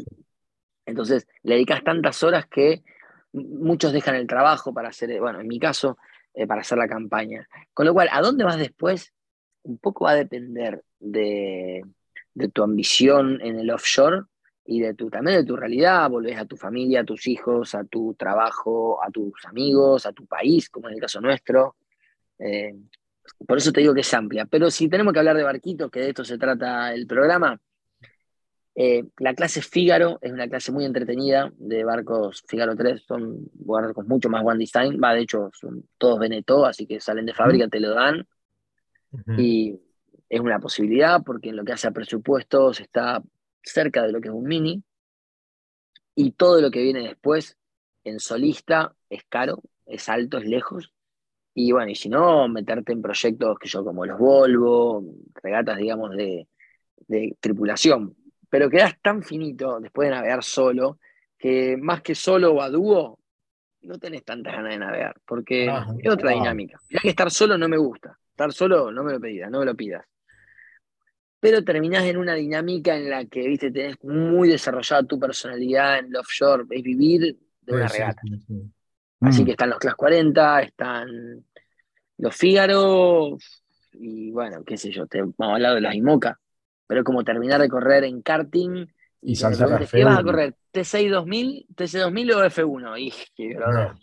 [0.86, 2.84] Entonces, le dedicás tantas horas que
[3.34, 5.98] muchos dejan el trabajo para hacer, bueno, en mi caso,
[6.34, 7.48] eh, para hacer la campaña.
[7.74, 9.14] Con lo cual, ¿a dónde vas después?
[9.64, 11.84] Un poco va a depender de,
[12.34, 14.24] de tu ambición en el offshore
[14.66, 16.10] y de tu, también de tu realidad.
[16.10, 20.26] Volvés a tu familia, a tus hijos, a tu trabajo, a tus amigos, a tu
[20.26, 21.76] país, como en el caso nuestro.
[22.40, 22.74] Eh,
[23.48, 24.46] por eso te digo que es amplia.
[24.46, 27.60] Pero si tenemos que hablar de barquitos, que de esto se trata el programa,
[28.76, 34.08] eh, la clase Fígaro es una clase muy entretenida de barcos Fígaro 3, son barcos
[34.08, 37.68] mucho más one design, va, de hecho son todos Beneteau, así que salen de fábrica,
[37.68, 38.28] te lo dan,
[39.38, 39.80] y
[40.28, 43.22] es una posibilidad porque en lo que hace a presupuestos está
[43.62, 44.84] cerca de lo que es un mini,
[46.16, 47.58] y todo lo que viene después
[48.04, 50.92] en solista es caro, es alto, es lejos,
[51.54, 55.04] y bueno, y si no, meterte en proyectos que yo como los Volvo,
[55.36, 56.48] regatas, digamos, de,
[57.08, 58.16] de tripulación,
[58.54, 61.00] pero quedas tan finito después de navegar solo,
[61.40, 63.18] que más que solo o a dúo,
[63.82, 65.92] no tenés tantas ganas de navegar, porque Ajá.
[65.98, 66.80] es otra dinámica.
[66.88, 69.66] Mirá que estar solo no me gusta, estar solo no me lo pidas, no me
[69.66, 70.06] lo pidas.
[71.40, 76.06] Pero terminás en una dinámica en la que, viste, tenés muy desarrollada tu personalidad en
[76.06, 78.22] el offshore, es vivir de una Sí, regata.
[78.22, 78.72] sí, sí.
[79.22, 79.46] Así Mm.
[79.46, 81.44] que están los Class 40, están
[82.20, 83.36] los Fígaro,
[83.94, 86.40] y bueno, qué sé yo, te, vamos a hablar de los IMOCA,
[86.94, 88.86] pero como terminar de correr en karting
[89.20, 90.24] Y y saltar a ¿qué vas a F1.
[90.26, 90.56] correr?
[90.72, 93.00] ¿T6 2000, TC 2000 o F1?
[93.00, 94.00] Y, y, bro, No.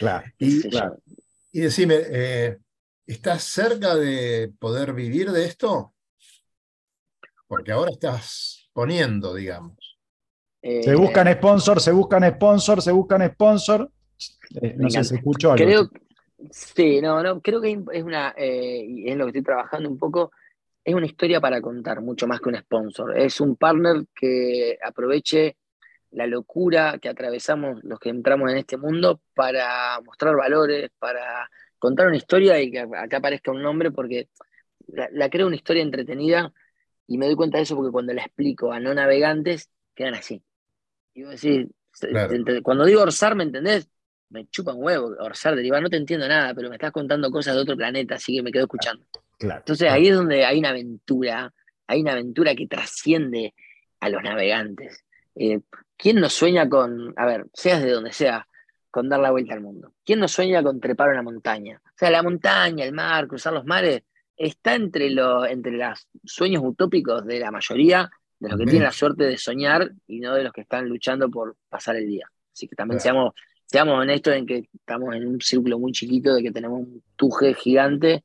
[0.00, 0.24] Claro.
[0.36, 0.98] qué Y, claro.
[1.52, 2.58] y decime, eh,
[3.06, 5.94] ¿estás cerca de poder vivir de esto?
[7.46, 9.76] Porque ahora estás poniendo, digamos.
[10.62, 13.88] Se Eh, buscan sponsors, se buscan sponsors, se buscan sponsors.
[14.60, 15.64] Eh, no sé, se escuchó algo.
[15.64, 15.90] Creo,
[16.50, 19.96] sí, no, no, creo que es una, eh, y es lo que estoy trabajando un
[19.96, 20.32] poco,
[20.90, 23.18] es una historia para contar, mucho más que un sponsor.
[23.18, 25.56] Es un partner que aproveche
[26.12, 31.48] la locura que atravesamos los que entramos en este mundo para mostrar valores, para
[31.78, 34.28] contar una historia y que acá aparezca un nombre, porque
[34.88, 36.52] la, la creo una historia entretenida
[37.06, 40.42] y me doy cuenta de eso porque cuando la explico a no navegantes, quedan así.
[41.14, 42.34] Y vos decís, Claro.
[42.62, 43.88] cuando digo orzar, ¿me entendés?
[44.28, 47.56] Me chupa un huevo, orzar, derivar, no te entiendo nada, pero me estás contando cosas
[47.56, 49.04] de otro planeta, así que me quedo escuchando.
[49.10, 49.26] Claro.
[49.40, 51.52] Entonces ahí es donde hay una aventura,
[51.86, 53.54] hay una aventura que trasciende
[54.00, 55.04] a los navegantes.
[55.34, 55.60] Eh,
[55.96, 58.46] ¿Quién no sueña con, a ver, seas de donde sea,
[58.90, 59.94] con dar la vuelta al mundo?
[60.04, 61.80] ¿Quién no sueña con trepar una montaña?
[61.84, 64.02] O sea, la montaña, el mar, cruzar los mares,
[64.36, 68.70] está entre, lo, entre los sueños utópicos de la mayoría de los que Bien.
[68.70, 72.06] tienen la suerte de soñar y no de los que están luchando por pasar el
[72.06, 72.26] día.
[72.52, 73.14] Así que también Claro.
[73.14, 73.34] seamos,
[73.66, 77.52] seamos honestos en que estamos en un círculo muy chiquito, de que tenemos un tuje
[77.54, 78.24] gigante,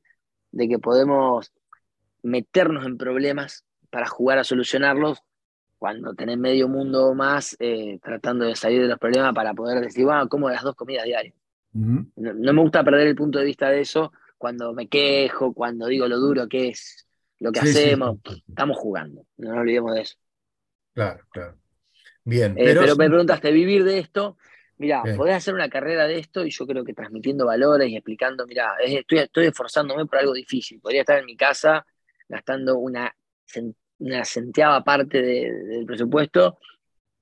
[0.56, 1.52] de que podemos
[2.24, 5.20] meternos en problemas para jugar a solucionarlos
[5.78, 10.06] cuando tenés medio mundo más eh, tratando de salir de los problemas para poder decir,
[10.06, 11.36] bueno, como las dos comidas diarias.
[11.74, 15.88] No, no me gusta perder el punto de vista de eso cuando me quejo, cuando
[15.88, 17.06] digo lo duro que es
[17.40, 18.18] lo que Sí, hacemos.
[18.26, 18.44] sí.
[18.48, 20.16] Estamos jugando, no nos olvidemos de eso.
[20.94, 21.58] Claro, claro.
[22.24, 24.38] Bien, Eh, pero, pero me preguntaste, ¿vivir de esto?
[24.78, 28.46] Mira, podés hacer una carrera de esto y yo creo que transmitiendo valores y explicando,
[28.46, 30.82] mira, estoy, estoy esforzándome por algo difícil.
[30.82, 31.86] Podría estar en mi casa
[32.28, 33.14] gastando una,
[34.00, 36.58] una centeava parte de- del presupuesto,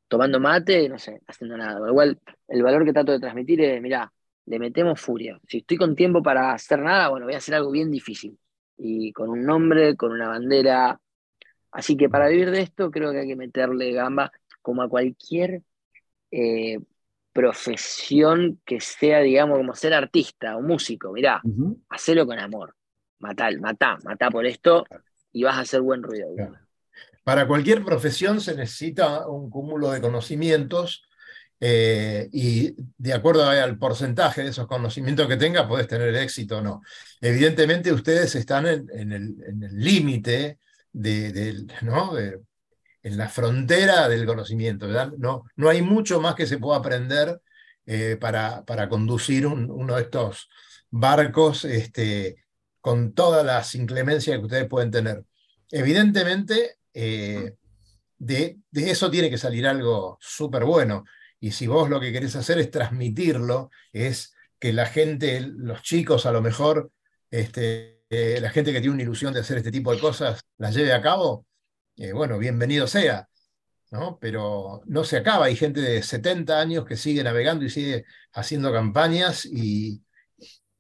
[0.07, 1.79] tomando mate, no sé, haciendo nada.
[1.85, 4.11] Lo cual, el valor que trato de transmitir es, mira,
[4.45, 5.39] le metemos furia.
[5.47, 8.37] Si estoy con tiempo para hacer nada, bueno, voy a hacer algo bien difícil.
[8.77, 10.99] Y con un nombre, con una bandera.
[11.71, 15.61] Así que para vivir de esto, creo que hay que meterle gamba como a cualquier
[16.31, 16.79] eh,
[17.33, 21.11] profesión que sea, digamos, como ser artista o músico.
[21.11, 21.81] Mirá, Ujú.
[21.89, 22.75] hacelo con amor.
[23.19, 24.85] Matá, matá, matá por esto
[25.31, 26.27] y vas a hacer buen ruido.
[26.35, 26.57] Claro.
[27.23, 31.03] para cualquier profesión se necesita un cúmulo de conocimientos
[31.61, 36.61] eh, y de acuerdo al porcentaje de esos conocimientos que tengas, puedes tener éxito o
[36.61, 36.81] no.
[37.21, 40.59] Evidentemente ustedes están en, en el en el límite
[40.91, 42.13] de, del- ¿no?
[42.13, 42.39] de-
[43.03, 45.11] en la frontera del conocimiento, ¿verdad?
[45.17, 47.41] No, no hay mucho más que se pueda aprender
[47.85, 50.49] eh, para, para conducir un- uno de estos
[50.89, 52.43] barcos este,
[52.81, 55.23] con todas las inclemencias que ustedes pueden tener.
[55.71, 57.53] Evidentemente, eh,
[58.17, 61.03] de, de eso tiene que salir algo súper bueno.
[61.39, 66.25] Y si vos lo que querés hacer es transmitirlo, es que la gente, los chicos
[66.25, 66.91] a lo mejor,
[67.31, 70.73] este, eh, la gente que tiene una ilusión de hacer este tipo de cosas las
[70.75, 71.45] lleve a cabo,
[71.97, 73.27] eh, bueno, bienvenido sea.
[73.93, 74.17] ¿no?
[74.19, 75.45] Pero no se acaba.
[75.45, 80.01] Hay gente de 70 años que sigue navegando y sigue haciendo campañas y,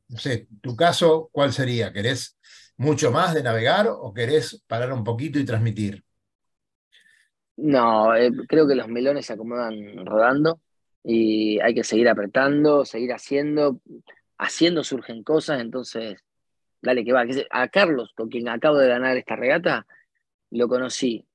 [0.09, 1.93] no sé, tu caso, ¿cuál sería?
[1.93, 2.39] ¿Querés
[2.75, 6.03] mucho más de navegar o querés parar un poquito y transmitir?
[7.55, 10.59] No, eh, creo que los melones se acomodan rodando
[11.03, 13.79] y hay que seguir apretando, seguir haciendo,
[14.39, 16.17] haciendo surgen cosas, entonces,
[16.81, 17.25] dale que va.
[17.51, 19.85] A Carlos, con quien acabo de ganar esta regata,
[20.57, 21.25] lo conocí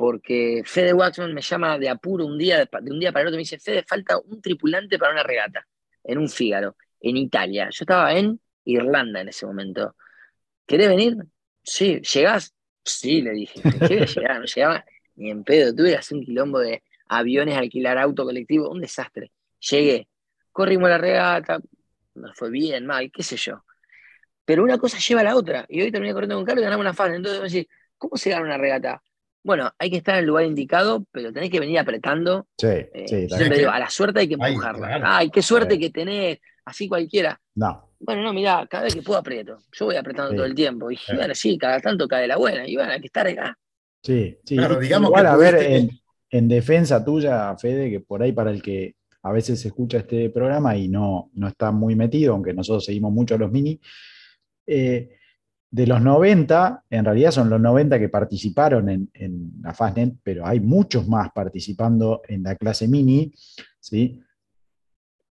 [0.00, 3.36] porque Fede Waxman me llama de apuro un día, de un día para el otro,
[3.36, 5.68] me dice, Fede, falta un tripulante para una regata,
[6.02, 7.68] en un Fígaro, en Italia.
[7.70, 9.94] Yo estaba en Irlanda en ese momento.
[10.64, 11.18] ¿Querés venir?
[11.62, 12.54] Sí, ¿llegás?
[12.82, 13.60] Sí, le dije.
[13.60, 14.40] ¿Qué llegar?
[14.40, 14.84] No llegaba
[15.16, 15.74] ni en pedo.
[15.74, 19.32] Tuve que hacer un quilombo de aviones, alquilar auto colectivo, un desastre.
[19.70, 20.08] Llegué,
[20.50, 21.60] corrimos la regata,
[22.14, 23.64] nos fue bien, mal, qué sé yo.
[24.46, 25.66] Pero una cosa lleva a la otra.
[25.68, 27.12] Y hoy terminé corriendo con Carlos y ganamos una fan.
[27.12, 27.68] Entonces, decir,
[28.00, 29.00] ¿cómo se gana una regata?
[29.44, 32.48] Bueno, hay que estar en el lugar indicado, pero tenés que venir apretando.
[32.58, 34.86] Sí, Eh, sí, siempre digo, a la suerte hay que Ay, empujarla.
[34.88, 35.04] claro.
[35.06, 37.40] Ay, qué suerte que tenés, así cualquiera.
[37.54, 37.88] No.
[38.00, 39.58] Bueno, no, mirá, cada vez que puedo aprieto.
[39.72, 40.36] Yo voy apretando Sí.
[40.36, 40.90] todo el tiempo.
[40.90, 41.14] Y Sí.
[41.14, 42.66] bueno, sí, cada tanto cae la buena.
[42.66, 43.56] Y bueno, hay que estar acá.
[44.02, 44.56] Sí, sí.
[44.56, 45.88] Claro, digamos Igual, que a ver,
[46.32, 50.76] en defensa tuya, Fede, que por ahí para el que a veces escucha este programa
[50.76, 53.78] y no, no está muy metido, aunque nosotros seguimos mucho los mini,
[54.66, 55.16] eh,
[55.72, 60.44] de los 90, en realidad son los 90 que participaron en, en la Fastnet, pero
[60.46, 63.32] hay muchos más participando en la clase mini,
[63.78, 64.20] ¿sí?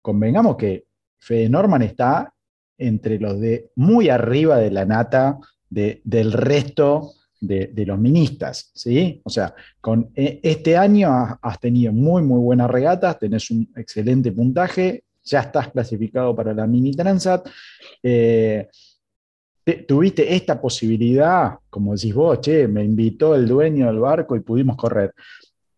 [0.02, 0.86] Convengamos que
[1.20, 2.34] Fede Norman está
[2.78, 5.38] entre los de muy arriba de la nata
[5.70, 9.22] de- del resto de, de los ministas, ¿sí?
[9.24, 11.10] O sea, con eh, este año
[11.42, 16.66] has, tenido muy, muy buenas regatas, tenés un excelente puntaje, ya estás clasificado para la
[16.66, 17.48] mini Transat.
[18.02, 18.68] eh,
[19.88, 24.76] tuviste esta posibilidad, como decís vos, che, me invitó el dueño del barco y pudimos
[24.76, 25.14] correr.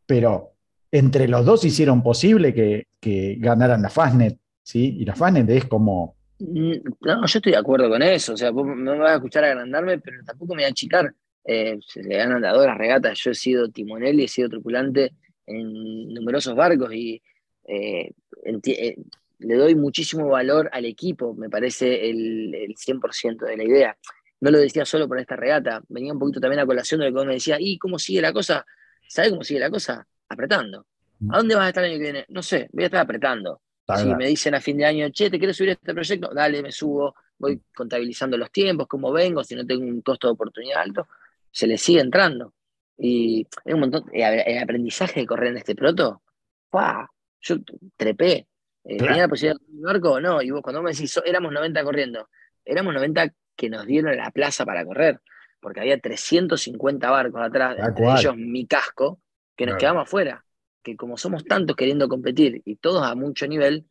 [0.06, 0.52] Pero
[0.92, 4.98] entre los dos hicieron posible que, que ganaran la Fastnet, ¿sí?
[5.00, 8.34] Y la Fastnet es como, Mm, No, yo estoy de acuerdo con eso.
[8.34, 11.14] O sea, vos me vas a escuchar agrandarme, pero tampoco me voy a achicar.
[11.46, 13.20] Eh, se le ganan de a dos las regatas.
[13.20, 15.14] Yo he sido timonel y he sido tripulante
[15.46, 17.22] en numerosos barcos y
[17.68, 18.12] eh,
[18.44, 18.96] eh,
[19.44, 21.34] le doy muchísimo valor al equipo.
[21.34, 23.98] Me parece el, el 100% de la idea.
[24.42, 25.82] No lo decía solo por esta regata.
[25.88, 28.22] Venía un poquito también a colación de lo que vos me decía, ¿y cómo sigue
[28.22, 28.66] la cosa?
[29.08, 30.06] ¿Sabes cómo sigue la cosa?
[30.28, 30.86] Apretando.
[31.30, 32.26] ¿A dónde vas a estar el año que viene?
[32.30, 33.62] No sé, voy a estar apretando.
[33.98, 36.34] Si me dicen a fin de año, che, ¿te quieres subir a este proyecto?
[36.34, 40.34] Dale, me subo, voy contabilizando los tiempos, cómo vengo, si no tengo un costo de
[40.34, 41.08] oportunidad alto,
[41.52, 42.54] se le sigue entrando.
[42.98, 46.22] Y hay un montón, eh, el aprendizaje de correr en este proto,
[46.70, 47.10] ¡pah!
[47.44, 47.58] yo
[47.98, 48.48] trepé.
[48.86, 49.08] Eh, Claro.
[49.14, 50.20] ¿Tenía la posibilidad de correr un barco?
[50.22, 52.30] No, y vos cuando vos me decís, "So- éramos 90 corriendo,
[52.66, 55.20] éramos 90 que nos dieron la plaza para correr,
[55.60, 58.20] porque había 350 barcos atrás, Tal entre cual.
[58.20, 59.22] ellos mi casco,
[59.56, 59.80] que nos Claro.
[59.80, 60.44] quedamos afuera
[60.82, 63.86] que como somos tantos queriendo competir y todos a mucho nivel,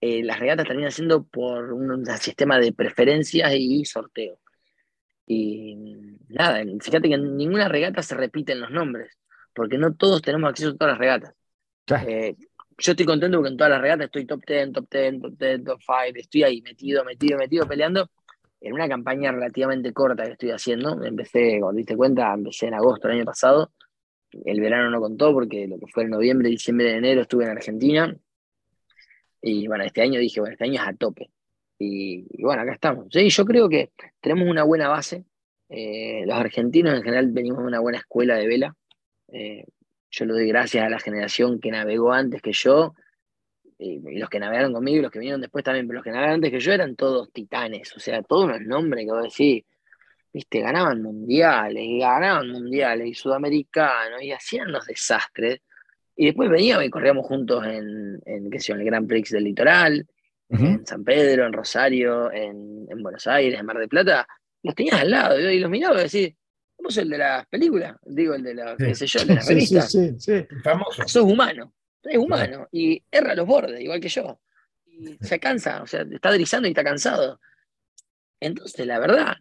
[0.00, 4.38] eh, las regatas terminan siendo por un, un sistema de preferencias y sorteo.
[5.26, 5.76] Y
[6.28, 9.16] nada, fíjate que en ninguna regata se repiten los nombres,
[9.54, 11.34] porque no todos tenemos acceso a todas las regatas.
[11.86, 12.08] Claro.
[12.08, 12.36] Eh,
[12.78, 15.64] yo estoy contento porque en todas las regatas estoy top 10, top 10, top 10,
[15.64, 18.10] top 5, estoy ahí metido, metido, metido, peleando.
[18.60, 23.08] En una campaña relativamente corta que estoy haciendo, empecé, te diste cuenta, empecé en agosto
[23.08, 23.72] del año pasado,
[24.44, 28.16] el verano no contó porque lo que fue en noviembre, diciembre, enero estuve en Argentina.
[29.42, 31.30] Y bueno, este año dije, bueno, este año es a tope.
[31.78, 33.06] Y, y bueno, acá estamos.
[33.10, 35.24] Sí, yo creo que tenemos una buena base.
[35.68, 38.76] Eh, los argentinos en general venimos de una buena escuela de vela.
[39.28, 39.64] Eh,
[40.14, 42.94] yo le doy gracias a la generación que navegó antes que yo.
[43.76, 46.10] Y, y los que navegaron conmigo y los que vinieron después también, pero los que
[46.10, 47.94] navegaron antes que yo eran todos titanes.
[47.96, 49.64] O sea, todos unos nombres que vos decís,
[50.32, 55.60] viste, ganaban mundiales, y ganaban mundiales, y sudamericanos, y hacían los desastres.
[56.16, 59.30] Y después veníamos y corríamos juntos en, en, qué sé yo, en el Grand Prix
[59.30, 60.06] del Litoral,
[60.48, 64.26] en San Pedro, en Rosario, en, en Buenos Aires, en Mar del Plata.
[64.62, 66.34] Los tenías al lado, y los miraba y decís,
[66.78, 68.84] vos el de las películas, digo, el de la, Sí.
[68.86, 69.90] qué sé yo, el de las Sí, sí, revistas.
[69.92, 70.46] sí, sí.
[70.62, 71.02] Famoso.
[71.06, 71.72] Sos humano,
[72.02, 74.40] es humano, y erra los bordes, igual que yo.
[74.86, 77.40] Y se cansa, o sea, está deslizando y está cansado.
[78.40, 79.36] Entonces, la verdad,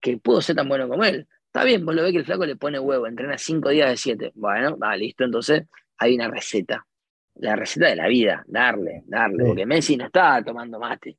[0.00, 1.26] que puedo ser tan bueno como él.
[1.46, 3.96] Está bien, vos lo ves que el flaco le pone huevo, entrena cinco días de
[3.96, 4.32] siete.
[4.34, 5.62] Bueno, va, listo, entonces
[5.98, 6.86] hay una receta.
[7.36, 9.46] La receta de la vida, darle, darle, Sí.
[9.46, 11.18] porque Messi no está tomando mate.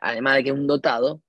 [0.00, 1.20] Además de que es un dotado,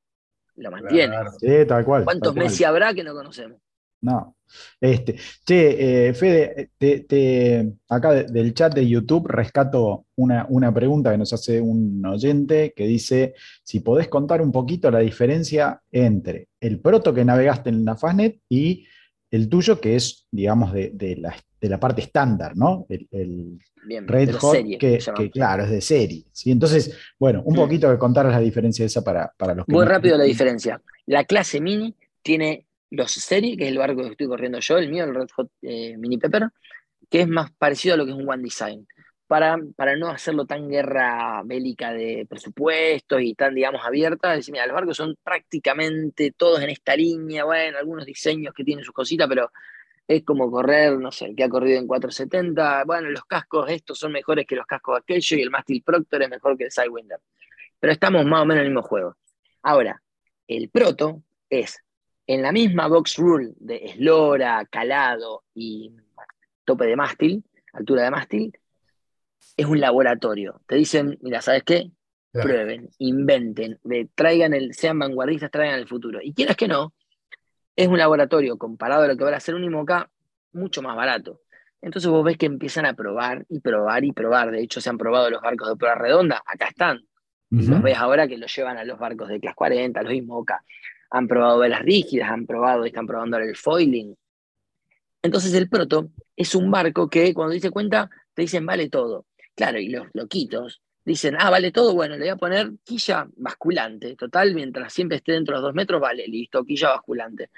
[0.56, 1.14] lo mantiene.
[1.16, 1.32] Claro.
[1.40, 2.04] Sí, tal cual.
[2.04, 2.46] ¿Cuántos tal cual.
[2.46, 3.60] Messi habrá que no conocemos?
[4.02, 4.36] No.
[4.82, 10.74] Este, che, eh, Fede, te- te- acá de- del chat de YouTube rescato una, una
[10.74, 15.82] pregunta que nos hace un oyente que dice si podés contar un poquito la diferencia
[15.92, 18.86] entre el proto que navegaste en la Fastnet y
[19.30, 22.86] el tuyo que es, digamos, de, de la, de la parte estándar, ¿no?
[22.90, 26.26] El, el Bien, Red Hot, serie, que, que, claro, es de serie.
[26.32, 26.52] ¿sí?
[26.52, 27.58] Entonces, bueno, un Mm.
[27.58, 30.82] poquito que contar la diferencia esa para, para los que Muy no- rápido la diferencia.
[31.06, 34.90] La clase mini tiene los serie, que es el barco que estoy corriendo yo, el
[34.90, 36.50] mío, el Red Hot eh, Mini Pepper,
[37.10, 38.88] que es más parecido a lo que es un One Design.
[39.28, 44.66] Para, para no hacerlo tan guerra bélica de presupuestos y tan, digamos, abierta, decir, mira,
[44.68, 49.30] los barcos son prácticamente todos en esta línea, bueno, algunos diseños que tienen sus cositas,
[49.30, 49.50] pero
[50.08, 53.98] es como correr, no sé, el que ha corrido en 470, bueno, los cascos estos
[53.98, 57.20] son mejores que los cascos aquellos y el mástil Proctor es mejor que el Sidewinder.
[57.80, 59.16] Pero estamos más o menos en el mismo juego.
[59.64, 60.02] Ahora,
[60.48, 61.80] el proto es
[62.28, 65.96] en la misma box rule de eslora, calado y
[66.66, 67.44] tope de mástil,
[67.74, 68.60] altura de mástil,
[69.58, 70.62] es un laboratorio.
[70.68, 71.92] Te dicen, mira, ¿sabes qué?
[72.32, 72.48] Claro.
[72.48, 76.20] Prueben, inventen, ve, traigan el, sean vanguardistas, traigan el futuro.
[76.22, 76.94] Y quieras que no,
[77.82, 80.10] es un laboratorio comparado a lo que va a ser un IMOCA
[80.54, 81.42] mucho más barato.
[81.82, 84.52] Entonces vos ves que empiezan a probar y probar y probar.
[84.52, 87.02] De hecho, se han probado los barcos de prueba redonda, acá están.
[87.50, 90.64] Los ves ahora que los llevan a los barcos de clase 40, los IMOCA.
[91.10, 94.16] Han probado velas rígidas, han probado y están probando ahora el foiling.
[95.22, 99.26] Entonces el proto es un barco que cuando diste cuenta te dicen vale todo.
[99.56, 104.16] Claro, y los loquitos dicen, ah, vale todo, bueno, le voy a poner quilla basculante.
[104.16, 107.50] Total, mientras siempre esté dentro de los dos metros, vale, listo, quilla basculante.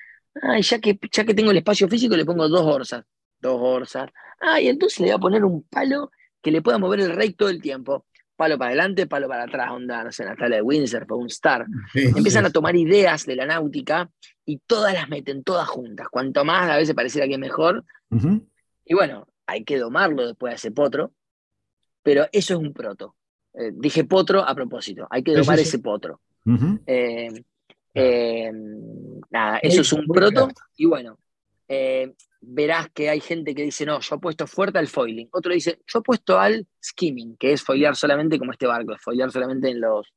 [0.41, 3.05] Ah, ya que, ya que tengo el espacio físico, le pongo dos orzas.
[3.39, 4.09] Dos orzas.
[4.39, 6.11] Ah, y entonces le voy a poner un palo
[6.41, 8.05] que le pueda mover el rey todo el tiempo.
[8.35, 11.65] Palo para adelante, palo para atrás, onda, no sé, Natalia de Windsor, un Star.
[11.93, 12.49] Sí, Empiezan sí.
[12.49, 14.09] a tomar ideas de la náutica
[14.43, 16.07] y todas las meten todas juntas.
[16.09, 17.85] Cuanto más, a veces pareciera que mejor.
[18.85, 21.13] Y bueno, hay que domarlo después de ese potro,
[22.01, 23.15] pero eso es un proto.
[23.53, 25.63] Eh, dije potro a propósito, hay que domar sí.
[25.63, 26.19] ese potro.
[26.87, 27.43] Eh.
[27.93, 28.51] Eh,
[29.29, 30.49] nada, eso es un proto.
[30.75, 31.17] Y bueno,
[31.67, 35.29] eh, verás que hay gente que dice, no, yo apuesto fuerte al foiling.
[35.31, 39.31] Otro dice, yo apuesto al skimming, que es foilear solamente como este barco, es foilear
[39.31, 40.13] solamente en los,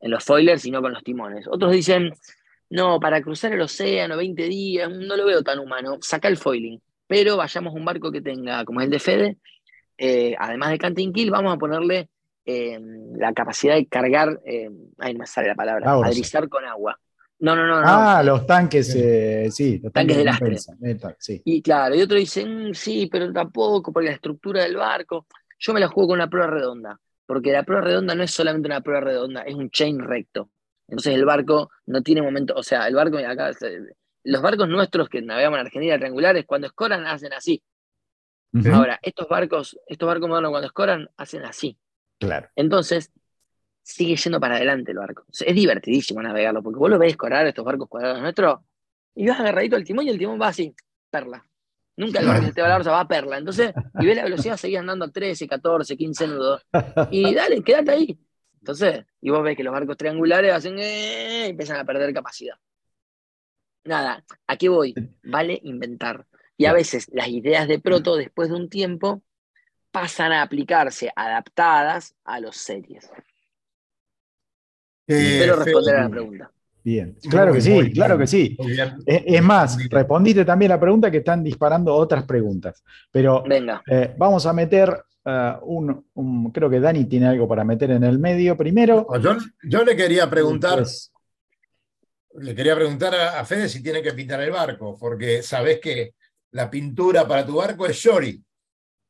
[0.00, 1.46] en los foilers y no con los timones.
[1.48, 2.12] Otros dicen,
[2.70, 6.80] no, para cruzar el océano 20 días, no lo veo tan humano, saca el foiling.
[7.06, 9.36] Pero vayamos a un barco que tenga, como es el de Fede,
[9.98, 12.08] eh, además de canting kill, vamos a ponerle
[12.44, 12.78] eh,
[13.16, 14.40] la capacidad de cargar,
[14.98, 16.10] ahí no me sale la palabra, La orza.
[16.10, 16.98] adrizar con agua.
[17.38, 17.86] No, no, no, no.
[17.86, 20.54] Ah, los tanques, eh, sí, los Tanques de de lastre.
[20.54, 21.42] eh, sí.
[21.44, 25.26] Y claro, y otro dice, "Mm, sí, pero tampoco, porque la estructura del barco.
[25.58, 28.68] Yo me la juego con una prueba redonda, porque la prueba redonda no es solamente
[28.68, 30.50] una prueba redonda, es un chain recto.
[30.88, 33.80] Entonces el barco no tiene momento, o sea, el barco, acá, eh,
[34.24, 37.62] los barcos nuestros que navegamos en Argentina triangulares, cuando escoran, hacen así.
[38.72, 41.78] Ahora, estos barcos, estos barcos modernos cuando escoran, hacen así.
[42.18, 42.48] Claro.
[42.56, 43.12] Entonces,
[43.86, 45.24] sigue yendo para adelante el barco.
[45.30, 48.58] Es divertidísimo navegarlo, porque vos lo ves escorar estos barcos cuadrados nuestros,
[49.14, 50.74] y vas agarradito al timón y el timón va así,
[51.08, 51.46] perla.
[51.96, 53.38] Nunca el barco se te va a la orza, va a perla.
[53.38, 56.66] Entonces, y ves la velocidad, seguís andando a 13, 14, 15 nudos.
[57.10, 58.18] Y dale, quédate ahí.
[58.58, 62.56] Entonces, y vos ves que los barcos triangulares hacen eh, y empiezan a perder capacidad.
[63.84, 64.94] Nada, ¿a qué voy?
[65.22, 66.26] Vale inventar.
[66.56, 69.22] Y a veces las ideas de proto, después de un tiempo,
[69.92, 73.08] pasan a aplicarse adaptadas a los series.
[75.06, 76.50] Espero responder a la pregunta.
[76.82, 77.16] Bien.
[77.28, 78.56] Claro que sí, claro que sí.
[79.04, 82.84] Es, más, respondiste también la pregunta que están disparando otras preguntas.
[83.10, 87.64] Pero Venga, eh, vamos a meter eh, un, un- Creo que Dani tiene algo para
[87.64, 89.04] meter en el medio primero.
[89.10, 90.84] No, Yo, yo le quería preguntar,
[92.38, 96.14] le quería preguntar a, a Fede si tiene que pintar el barco, porque sabés que
[96.52, 98.40] la pintura para tu barco es Shori,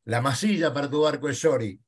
[0.06, 1.78] la masilla para tu barco es Shori.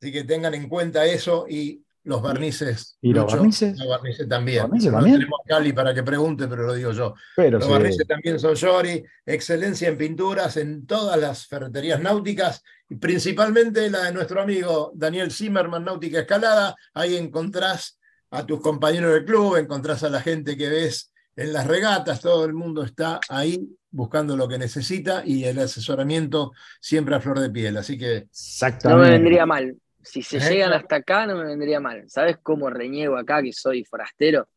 [0.00, 2.96] Así que tengan en cuenta eso y los barnices.
[3.02, 3.78] ¿Y los Lucho, barnices?
[3.78, 4.58] Los barnices también.
[4.62, 5.18] ¿Los barnices no también?
[5.18, 7.14] tenemos a Cali para que pregunte, pero lo digo yo.
[7.34, 7.72] pero Los sí.
[7.72, 14.04] barnices también son Shori, excelencia en pinturas en todas las ferreterías náuticas, y principalmente la
[14.04, 16.76] de nuestro amigo Daniel Zimmerman, Náutica Escalada.
[16.94, 17.98] Ahí encontrás
[18.30, 22.44] a tus compañeros del club, encontrás a la gente que ves en las regatas, todo
[22.44, 27.50] el mundo está ahí buscando lo que necesita y el asesoramiento siempre a flor de
[27.50, 27.76] piel.
[27.76, 29.04] Así que no Exactamente.
[29.04, 29.76] me vendría mal.
[30.06, 30.82] Si se Eh, llegan claro.
[30.84, 32.04] hasta acá, no me vendría mal.
[32.08, 34.48] ¿Sabes cómo reniego acá que soy forastero?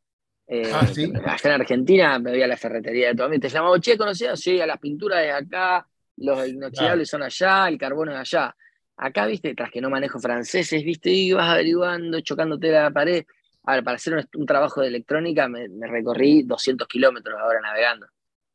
[0.47, 1.11] Eh, Ah, ¿sí?
[1.25, 3.29] Acá en Argentina me voy a la ferretería de todo.
[3.39, 4.39] Te llamaba, che, ¿conocías?
[4.39, 5.87] Sí, a las pinturas de acá,
[6.17, 8.55] los inoxidables son allá, el carbono es allá.
[8.97, 13.25] Acá, viste, tras que no manejo franceses, viste, y vas averiguando, chocándote la pared.
[13.63, 17.61] A ver, para hacer un, un trabajo de electrónica me, me recorrí 200 kilómetros ahora
[17.61, 18.07] navegando.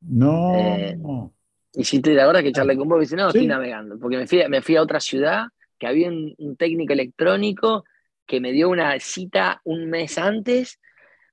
[0.03, 0.36] No.
[0.57, 0.97] Eh,
[1.74, 3.30] Y si te la verdad que charlé con vos, dice, no, Sí.
[3.30, 5.47] estoy navegando, porque me fui, me fui a otra ciudad,
[5.79, 7.85] que había un, un técnico electrónico
[8.27, 10.81] que me dio una cita un mes antes,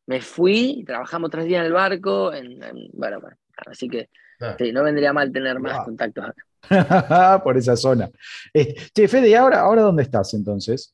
[0.07, 3.37] me fui, trabajamos tres días en el barco, en, en- bueno, bueno,
[3.67, 4.09] así que
[4.57, 6.45] sí, no vendría mal tener más contactos acá.
[7.43, 8.09] Por esa zona.
[8.53, 10.93] Eh, che, Fede, ¿y ahora, ahora dónde estás entonces?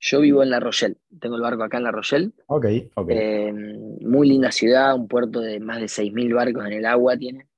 [0.00, 3.08] Yo vivo en La Rochelle, tengo el barco acá en La Rochelle, Ok, ok.
[3.08, 7.48] eh, muy linda ciudad, un puerto de más de 6.000 barcos en el agua tiene,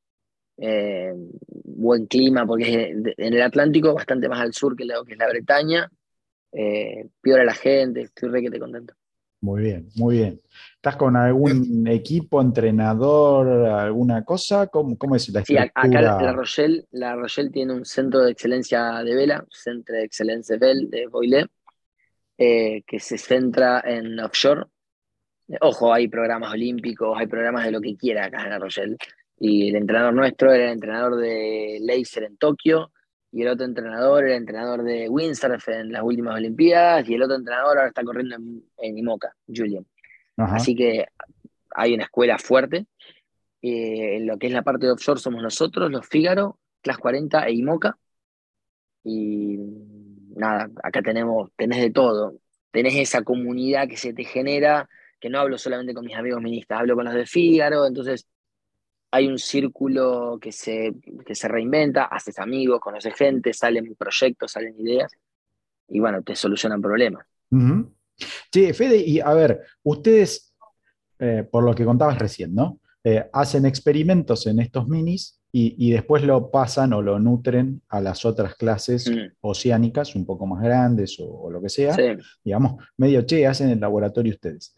[0.61, 1.13] eh,
[1.65, 5.19] buen clima porque es en el Atlántico, bastante más al sur que lo que es
[5.19, 5.91] la Bretaña,
[6.53, 8.95] eh, la gente, estoy re que te contento.
[9.43, 10.41] Muy bien, muy bien.
[10.77, 14.67] ¿Estás con algún equipo, entrenador, alguna cosa?
[14.67, 16.23] ¿Cómo, cómo es la Sí, a- acá la, estructura?
[16.31, 20.87] la Rochelle, la Rochelle tiene un centro de excelencia de vela, Centre de Excelencia de
[20.89, 21.47] de Boilé,
[22.37, 24.65] eh, que se centra en offshore.
[25.63, 28.97] Ojo, hay programas olímpicos, hay programas de lo que quiera acá en la Rochelle.
[29.41, 32.93] Y el entrenador nuestro era el entrenador de laser en Tokio,
[33.33, 37.23] y el otro entrenador era el entrenador de windsurf en las últimas Olimpiadas, y el
[37.23, 39.87] otro entrenador ahora está corriendo en, en IMOCA, Julian.
[40.37, 40.57] Ajá.
[40.57, 41.07] Así que
[41.75, 42.87] hay una escuela fuerte.
[43.63, 47.47] Eh, en lo que es la parte de offshore somos nosotros, los Fígaro, Class 40
[47.47, 47.99] e IMOCA.
[49.05, 49.59] Y
[50.37, 52.35] nada, acá tenemos, tenés de todo.
[52.71, 54.89] Tenés esa comunidad que se te genera,
[55.19, 58.27] que no hablo solamente con mis amigos ministas, hablo con los de Fígaro, entonces
[59.11, 60.95] hay un círculo que se,
[61.27, 65.13] que se reinventa, haces amigos, conoces gente, salen proyectos, salen ideas,
[65.89, 67.27] y bueno, te solucionan problemas.
[67.51, 67.93] Ujú.
[68.53, 70.55] Che, Fede, y a ver, ustedes,
[71.19, 72.79] eh, por lo que contabas recién, ¿no?
[73.03, 78.01] Eh, hacen experimentos en estos minis y, y después lo pasan o lo nutren a
[78.01, 79.33] las otras clases Mm.
[79.41, 81.95] oceánicas, un poco más grandes o, o lo que sea.
[81.95, 82.03] Sí.
[82.45, 84.77] Digamos, medio, che, hacen el laboratorio ustedes.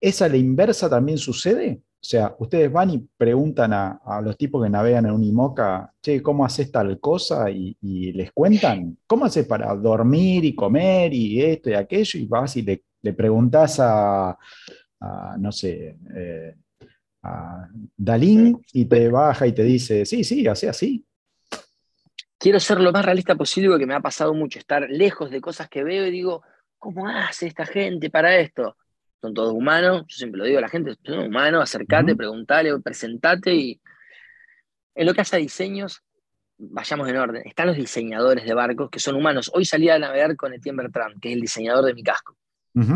[0.00, 1.82] ¿Es a la inversa también sucede?
[1.98, 5.92] O sea, ustedes van y preguntan a, a los tipos que navegan en un IMOCA,
[6.00, 7.50] che, ¿cómo haces tal cosa?
[7.50, 12.18] Y, y les cuentan, ¿cómo haces para dormir y comer y esto y aquello?
[12.20, 14.30] Y vas y le, le preguntás a,
[15.00, 16.54] a, no sé, eh,
[17.22, 17.66] a
[17.96, 21.04] Dalín y te baja y te dice, sí, sí, hace así.
[22.38, 25.68] quiero ser lo más realista posible porque me ha pasado mucho estar lejos de cosas
[25.68, 26.42] que veo y digo,
[26.78, 28.76] ¿cómo hace esta gente para esto?
[29.20, 32.18] Son todos humanos, yo siempre lo digo a la gente, son humanos, acercate, Ujú.
[32.18, 33.80] preguntale, presentate y
[34.94, 36.02] en lo que hace a diseños,
[36.58, 37.42] vayamos en orden.
[37.46, 39.50] Están los diseñadores de barcos que son humanos.
[39.54, 42.36] Hoy salí a navegar con Etienne Bertrand, que es el diseñador de mi casco.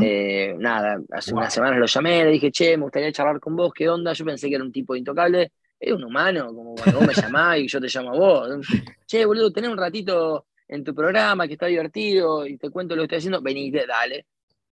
[0.00, 1.40] Eh, nada, hace Wow.
[1.40, 4.12] unas semanas lo llamé, le dije, che, me gustaría charlar con vos, ¿qué onda?
[4.14, 5.52] Yo pensé que era un tipo intocable.
[5.78, 8.66] Es un humano, como cuando vos me llamás y yo te llamo a vos.
[9.06, 13.02] Che, boludo, tenés un ratito en tu programa que está divertido y te cuento lo
[13.02, 13.42] que estoy haciendo.
[13.42, 14.26] Venite, dale.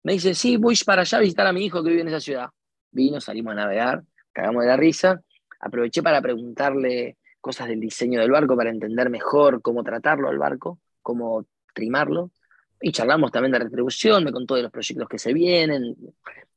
[0.08, 2.22] Me dice, sí, voy para allá a visitar a mi hijo que vive en esa
[2.22, 2.48] ciudad.
[2.92, 5.22] Vino, salimos a navegar, cagamos de la risa.
[5.60, 10.80] Aproveché para preguntarle cosas del diseño del barco para entender mejor cómo tratarlo al barco,
[11.02, 12.32] cómo trimarlo.
[12.80, 15.98] Y charlamos también de retribución, me contó de los proyectos que se vienen.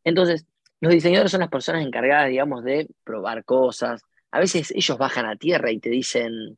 [0.05, 0.47] Entonces,
[0.81, 4.01] los diseñadores son las personas encargadas, digamos, de probar cosas.
[4.31, 6.57] A veces ellos bajan a tierra y te dicen,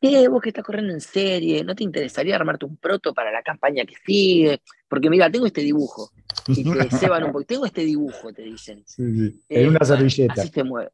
[0.00, 0.28] ¿qué?
[0.28, 3.84] Vos que estás corriendo en serie, ¿no te interesaría armarte un proto para la campaña
[3.84, 4.60] que sigue?
[4.88, 6.10] Porque mira, tengo este dibujo.
[6.48, 7.44] Y te ceban un poco.
[7.44, 8.84] Tengo este dibujo, te dicen.
[8.86, 9.40] Sí, sí.
[9.48, 10.32] Eh, En una servilleta.
[10.34, 10.90] Así se mueve.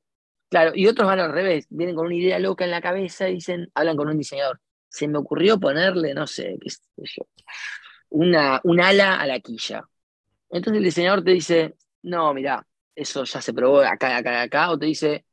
[0.49, 3.35] Claro, y otros van al revés, vienen con una idea loca en la cabeza y
[3.35, 4.61] dicen, hablan con un diseñador.
[4.89, 7.27] Se me ocurrió ponerle, no sé, qué sé yo,
[8.11, 9.85] una, un ala a la quilla.
[10.51, 14.79] Entonces el diseñador te dice, no, mira, eso ya se probó acá, acá, acá, o
[14.79, 15.25] te dice,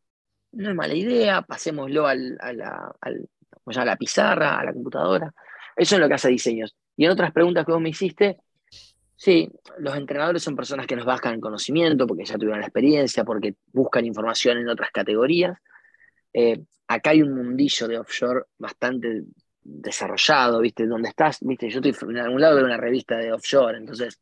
[0.54, 3.30] no es mala idea, pasémoslo al, a, la, al-
[3.64, 3.92] ¿cómo se llama?
[3.92, 5.34] a la pizarra, a la computadora.
[5.76, 6.76] Eso es lo que hace diseños.
[6.96, 8.38] Y en otras preguntas que vos me hiciste,
[9.16, 9.50] sí,
[9.80, 14.06] los entrenadores son personas que nos bajan conocimiento porque ya tuvieron la experiencia, porque buscan
[14.06, 15.58] información en otras categorías.
[16.34, 19.24] Eh, acá hay un mundillo de offshore bastante
[19.62, 20.86] desarrollado, ¿viste?
[20.86, 21.70] Donde estás, ¿viste?
[21.70, 24.20] Yo estoy en algún lado de una revista de offshore, entonces,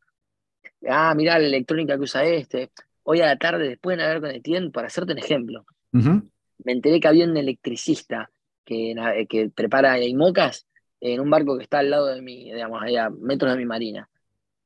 [0.88, 2.72] ah, mirá la electrónica que usa este.
[3.04, 7.00] Hoy a la tarde, después de navegar con Etienne, para hacerte un ejemplo, me enteré
[7.00, 8.30] que había un electricista
[8.72, 10.66] que, na- que prepara IMOCAS
[11.02, 13.66] en un barco que está al lado de mi, digamos, ahí a metros de mi
[13.66, 14.10] marina.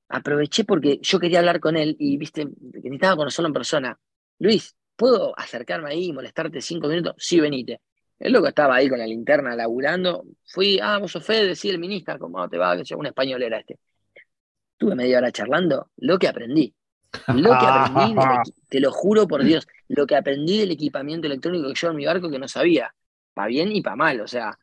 [0.10, 3.99] Aproveché porque yo quería hablar con él y, viste, que necesitaba conocerlo en persona.
[4.38, 7.16] Luis, ¿puedo acercarme ahí y molestarte cinco minutos?
[7.18, 7.82] Sí, venite.
[8.20, 10.24] El loco estaba ahí con la linterna laburando.
[10.45, 12.78] Fui, ah, vos sos Fede, sí, el ministro, ¿cómo te va?
[12.78, 13.80] Que yo, un español era este.
[14.78, 16.76] Tuve media hora charlando, lo que aprendí.
[17.12, 18.28] Lo que aprendí, del
[18.70, 22.06] te lo juro por Dios, lo que aprendí del equipamiento electrónico que yo en mi
[22.06, 22.93] barco que no sabía,
[23.36, 24.58] para bien y para mal, o sea,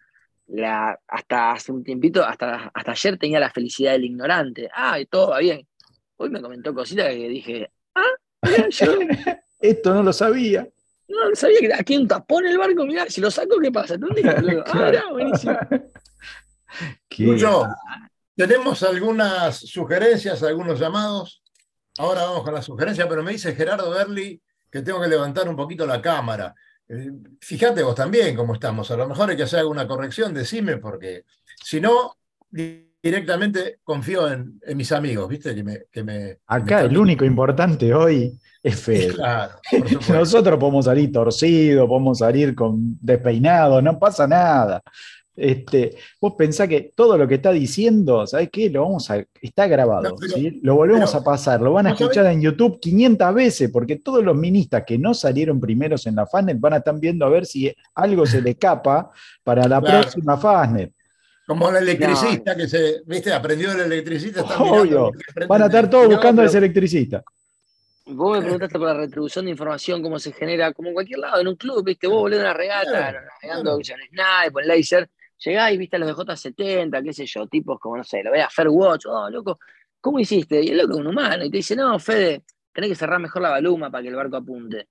[0.48, 5.06] la, hasta hace un tiempito, hasta, hasta ayer tenía la felicidad del ignorante, ah, y
[5.06, 5.66] todo va bien.
[6.16, 8.02] Hoy me comentó cositas que dije, ah,
[8.42, 8.86] mirá, yo,
[9.60, 10.68] Esto no lo sabía.
[11.06, 13.70] No, no sabía que aquí un tapón en el barco, mirá, si lo saco, ¿qué
[13.70, 13.96] pasa?
[13.96, 14.64] ¿Dónde quedó?
[14.66, 15.56] Ah, mirá, buenísimo.
[17.08, 17.68] Qué- Lucho,
[18.34, 21.42] tenemos algunas sugerencias, algunos llamados.
[21.98, 25.54] Ahora vamos con las sugerencias, pero me dice Gerardo Berli que tengo que levantar un
[25.56, 26.54] poquito la cámara.
[26.92, 28.90] Eh, Fíjate vos también cómo estamos.
[28.90, 31.24] A lo mejor hay que hacer alguna corrección, decime, porque
[31.64, 32.16] si no,
[32.50, 35.54] di- directamente confío en, en mis amigos, ¿viste?
[35.54, 39.14] Que me, que me- que me Acá el único importante hoy es Fede.
[39.14, 39.54] Claro.
[40.08, 44.82] Nosotros podemos salir torcidos, podemos salir con despeinado, no pasa nada.
[45.34, 48.68] Este, vos pensás que todo lo que está diciendo, ¿sabés qué?
[48.68, 50.60] Lo vamos a, está grabado, No, pero- ¿sí?
[50.62, 54.22] Lo volvemos pero- a pasar, lo van a escuchar en YouTube 500 veces, porque todos
[54.22, 57.46] los ministas que no salieron primeros en la Fastnet van a estar viendo a ver
[57.46, 59.10] si algo se le escapa
[59.42, 60.02] para la Claro.
[60.02, 60.92] próxima Fastnet.
[61.46, 63.32] Como el electricista que se, ¿viste?
[63.32, 64.42] Aprendió el electricista.
[64.60, 65.10] Obvio.
[65.48, 67.22] Van a estar todos buscando a ese electricista.
[68.04, 71.40] Vos me preguntaste por la retribución de información, cómo se genera, como en cualquier lado,
[71.40, 73.76] en un club, viste, vos volvés de una regata, Claro, navegando claro.
[73.76, 75.10] con snipe, con laser,
[75.44, 78.30] llegás y viste a los de J70, qué sé yo, tipos como, no sé, lo
[78.30, 79.58] ves a Fairwatch, oh, loco,
[80.00, 80.62] ¿cómo hiciste?
[80.62, 83.42] Y el loco es un humano, y te dice, no, Fede, tenés que cerrar mejor
[83.42, 84.88] la baluma para que el barco apunte.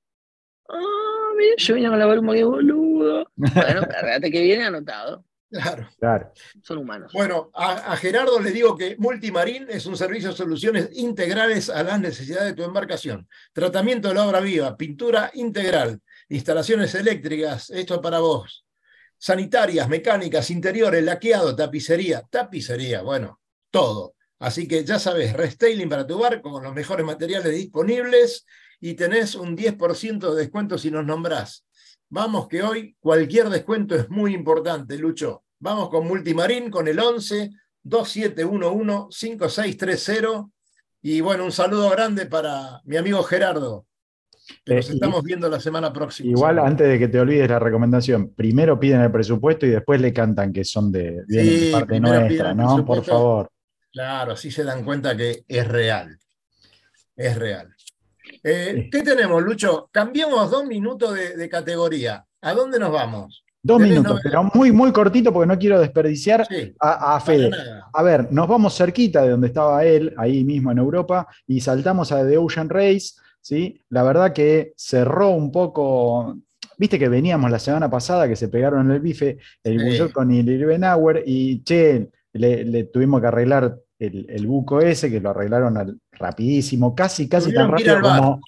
[0.69, 3.31] Ah, mira, yo vine con la baluma, qué boludo.
[3.35, 5.89] Bueno, la que viene anotado, Claro.
[5.99, 6.31] Claro.
[6.63, 7.11] son humanos.
[7.13, 11.83] Bueno, a, a Gerardo le digo que Multimarín es un servicio de soluciones integrales a
[11.83, 13.27] las necesidades de tu embarcación.
[13.51, 15.99] Tratamiento de la obra viva, pintura integral,
[16.29, 18.65] instalaciones eléctricas, esto para vos.
[19.23, 24.15] Sanitarias, mecánicas, interiores, laqueado, tapicería, tapicería, bueno, todo.
[24.39, 28.47] Así que ya sabes, restyling para tu barco con los mejores materiales disponibles
[28.79, 31.67] y tenés un 10% de descuento si nos nombrás.
[32.09, 35.43] Vamos que hoy cualquier descuento es muy importante, Lucho.
[35.59, 37.51] Vamos con Multimarín con el 11
[37.83, 40.49] 2711 5630
[41.03, 43.85] y bueno, un saludo grande para mi amigo Gerardo.
[44.65, 46.29] Que Eh, nos y- estamos viendo la semana próxima.
[46.31, 50.13] Igual antes de que te olvides la recomendación, primero piden el presupuesto y después le
[50.13, 51.23] cantan que son de,
[51.71, 52.85] parte nuestra, ¿no?
[52.85, 53.49] Por favor.
[53.91, 56.17] Claro, así se dan cuenta que es real.
[57.15, 57.67] Es real.
[58.43, 59.89] Eh, ¿Qué tenemos, Lucho?
[59.91, 62.23] Cambiamos dos minutos de, de categoría.
[62.41, 63.43] ¿A dónde nos vamos?
[63.63, 67.51] Dos minutos, pero muy, muy cortito porque no quiero desperdiciar Sí, a, a Fede.
[67.93, 72.11] A ver, nos vamos cerquita de donde estaba él, ahí mismo en Europa, y saltamos
[72.11, 73.11] a The Ocean Race,
[73.41, 73.81] ¿sí?
[73.89, 76.37] La verdad que cerró un poco,
[76.77, 79.81] viste que veníamos la semana pasada que se pegaron en el bife el Sí.
[79.81, 85.09] Bullot con el Irbenauer y che, le, le tuvimos que arreglar el, el buco ese,
[85.11, 88.41] que lo arreglaron al- rapidísimo, casi, casi tan Tuvieron rápido como...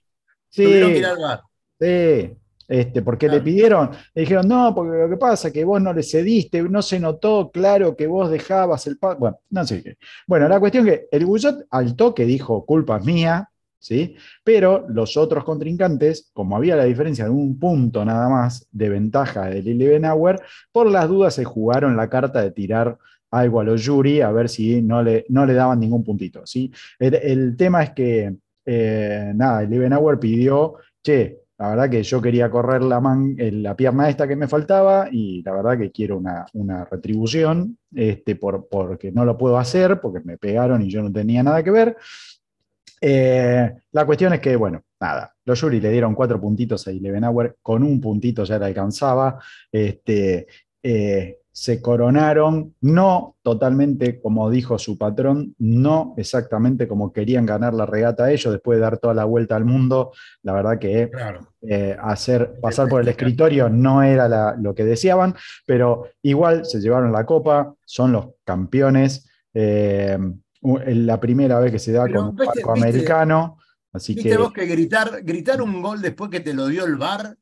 [0.62, 1.42] Tuvieron que Sí, ir al bar.
[1.80, 2.38] Sí,
[2.68, 5.94] este, porque le pidieron, le dijeron, no, porque lo que pasa es que vos no
[5.94, 9.16] le cediste, no se notó claro que vos dejabas el pa-".
[9.16, 9.98] Bueno, no sé qué.
[10.28, 13.50] Bueno, la cuestión que el Bullot al toque dijo, culpa es mía,
[13.84, 14.16] ¿sí?
[14.44, 19.48] Pero los otros contrincantes, como había la diferencia de un punto nada más de ventaja
[19.48, 20.40] del Elevenauer,
[20.72, 22.98] por las dudas se jugaron la carta de tirar
[23.30, 26.72] algo a los jury a ver si no le, no le daban ningún puntito, ¿sí?
[26.98, 32.50] El, tema es que, eh, nada, el Elevenauer pidió, che, la verdad que yo quería
[32.50, 33.02] correr la,
[33.38, 37.78] eh, la pierna esta que me faltaba y la verdad que quiero una, una retribución
[37.94, 41.64] este, por, porque no lo puedo hacer, porque me pegaron y yo no tenía nada
[41.64, 41.98] que ver.
[43.06, 47.58] Eh, la cuestión es que, bueno, nada, los jury le dieron cuatro puntitos a Elevenauer,
[47.62, 49.40] con un puntito ya le alcanzaba.
[49.70, 50.48] Este,
[50.82, 57.86] eh, se coronaron, no totalmente como dijo su patrón, no exactamente como querían ganar la
[57.86, 60.14] regata ellos después de dar toda la vuelta al mundo.
[60.42, 61.42] La verdad que Claro.
[61.62, 65.36] eh, hacer pasar por el escritorio no era la- lo que deseaban,
[65.68, 69.30] pero igual se llevaron la copa, son los campeones.
[69.56, 70.18] eh,
[70.64, 73.58] la primera vez que se da Pero, con un viste- barco viste- americano,
[73.92, 76.96] así ¿Viste que vos que gritar, gritar un gol después que te lo dio el
[76.96, 77.36] VAR?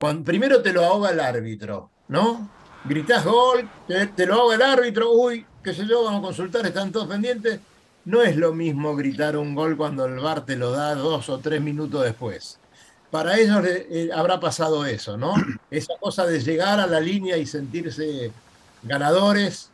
[0.00, 2.50] Cuando, primero te lo ahoga el árbitro, ¿no?
[2.84, 6.66] Gritás gol, te, te lo ahoga el árbitro, uy, qué sé yo, vamos a consultar,
[6.66, 7.60] están todos pendientes.
[8.04, 11.38] No es lo mismo gritar un gol cuando el VAR te lo da dos o
[11.38, 12.58] tres minutos después.
[13.12, 15.34] Para ellos eh, eh, habrá pasado eso, ¿no?
[15.70, 18.32] Esa cosa de llegar a la línea y sentirse
[18.82, 19.70] ganadores,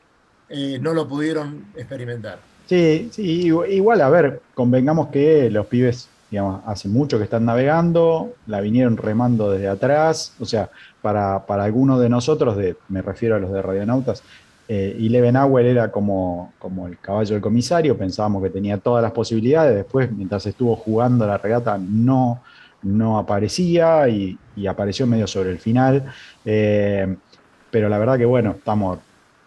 [0.51, 2.39] eh, no lo pudieron experimentar.
[2.69, 7.47] Sí, sí, igu- igual, a ver, convengamos que los pibes, digamos, hace mucho que están
[7.47, 13.01] navegando, la vinieron remando desde atrás, o sea, para, para algunos de nosotros, de, me
[13.01, 14.23] refiero a los de Radionautas,
[14.67, 19.75] eh, Elevenauer era como, como el caballo del comisario, pensábamos que tenía todas las posibilidades,
[19.75, 22.43] después, mientras estuvo jugando la regata, no,
[22.83, 26.05] no aparecía y, y apareció medio sobre el final,
[26.45, 27.17] eh,
[27.71, 29.01] pero la verdad que bueno, estamos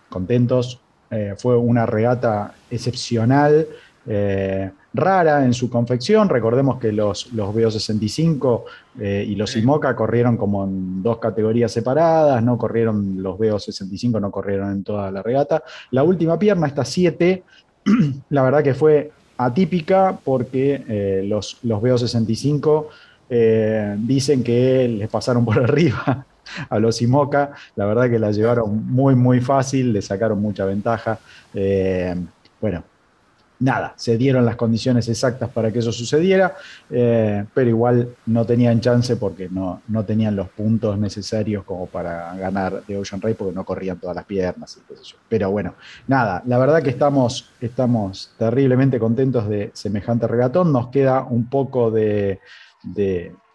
[0.10, 0.81] contentos,
[1.12, 3.68] eh, fue una regata excepcional.
[4.08, 6.28] eh, rara en su confección.
[6.28, 8.64] Recordemos que los, los BO65
[9.00, 14.32] eh, y los IMOCA corrieron como en dos categorías separadas, no corrieron los BO65, no
[14.32, 15.64] corrieron en toda la regata.
[15.92, 17.44] La última pierna, esta 7,
[18.32, 22.86] la verdad que fue atípica porque los, los BO65
[24.00, 26.26] dicen que les pasaron por arriba
[26.70, 27.52] a los IMOCA.
[27.76, 31.20] La verdad que la llevaron muy, muy fácil, le sacaron mucha ventaja.
[32.60, 32.84] bueno,
[33.62, 36.56] nada, se dieron las condiciones exactas para que eso sucediera,
[36.90, 42.36] eh, pero igual no tenían chance porque no, no, tenían los puntos necesarios como para
[42.36, 44.80] ganar de Ocean Race porque no corrían todas las piernas.
[45.30, 45.76] Pero bueno,
[46.08, 50.74] nada, la verdad que estamos, estamos terriblemente contentos de semejante regatón.
[50.74, 52.40] Nos queda un poco de,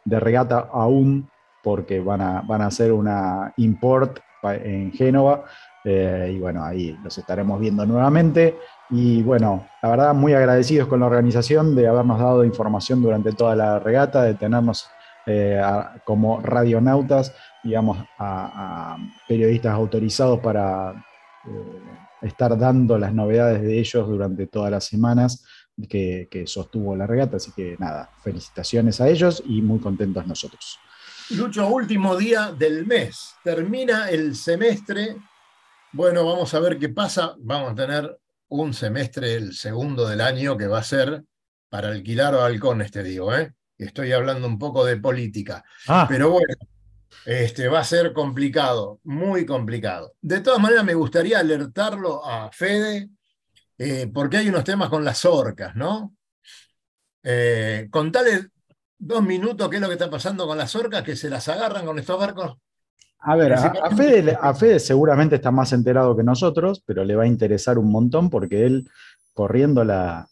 [0.07, 1.29] regata aún
[1.67, 5.47] porque van a, van a hacer una import en Génova.
[5.83, 8.57] Eh, y bueno, ahí los estaremos viendo nuevamente.
[8.89, 13.57] Y bueno, la verdad, muy agradecidos con la organización de habernos dado información durante toda
[13.57, 14.87] la regata, de tenernos
[15.27, 15.61] eh,
[16.05, 18.97] como radionautas, digamos, a,
[19.27, 20.93] periodistas autorizados para
[21.49, 21.81] eh,
[22.23, 25.45] estar dando las novedades de ellos durante todas las semanas
[25.89, 27.39] que sostuvo la regata.
[27.39, 30.79] Así que nada, felicitaciones a ellos y muy contentos nosotros.
[31.31, 33.35] Lucho, último día del mes.
[33.43, 35.17] Termina el semestre.
[35.93, 37.35] Bueno, vamos a ver qué pasa.
[37.39, 38.17] Vamos a tener
[38.49, 41.25] un semestre, el segundo del año, que va a ser
[41.69, 43.53] para alquilar o halcones, te digo, ¿eh?
[43.77, 45.65] Estoy hablando un poco de política.
[45.89, 46.07] Ah.
[46.09, 46.55] Pero bueno,
[47.25, 50.15] este, va a ser complicado, muy complicado.
[50.21, 53.11] De todas maneras, me gustaría alertarlo a Fede,
[53.77, 56.15] eh, porque hay unos temas con las orcas, ¿no?
[57.25, 58.51] Eh, contale
[58.99, 61.85] dos minutos qué es lo que está pasando con las orcas, que se las agarran
[61.85, 62.57] con estos barcos.
[63.19, 67.79] A ver, a, Fede, seguramente está más enterado que nosotros, pero le va a interesar
[67.79, 68.89] un montón porque él,
[69.33, 70.29] corriendo la,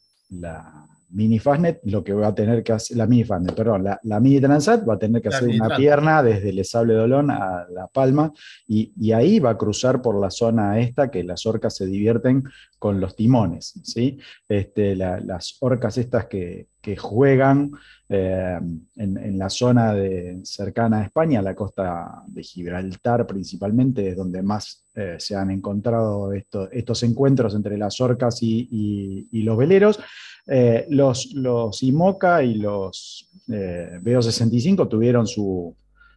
[1.14, 4.40] mini Fastnet, lo que va a tener que hacer, la mini Fastnet, perdón, la, mini
[4.40, 8.32] Transat va a tener que hacer una pierna desde el Sable Dolón a La Palma
[8.66, 12.44] y, ahí va a cruzar por la zona esta que las orcas se divierten
[12.78, 14.18] con los timones, ¿sí?
[14.48, 17.72] Este, las orcas estas que, que juegan
[18.10, 18.60] eh,
[18.96, 24.84] en, la zona de, cercana a España, la costa de Gibraltar principalmente, es donde más
[24.94, 29.98] eh, se han encontrado estos encuentros entre las orcas y, los veleros.
[30.46, 35.74] Eh, los, los IMOCA y los BO65 tuvieron su,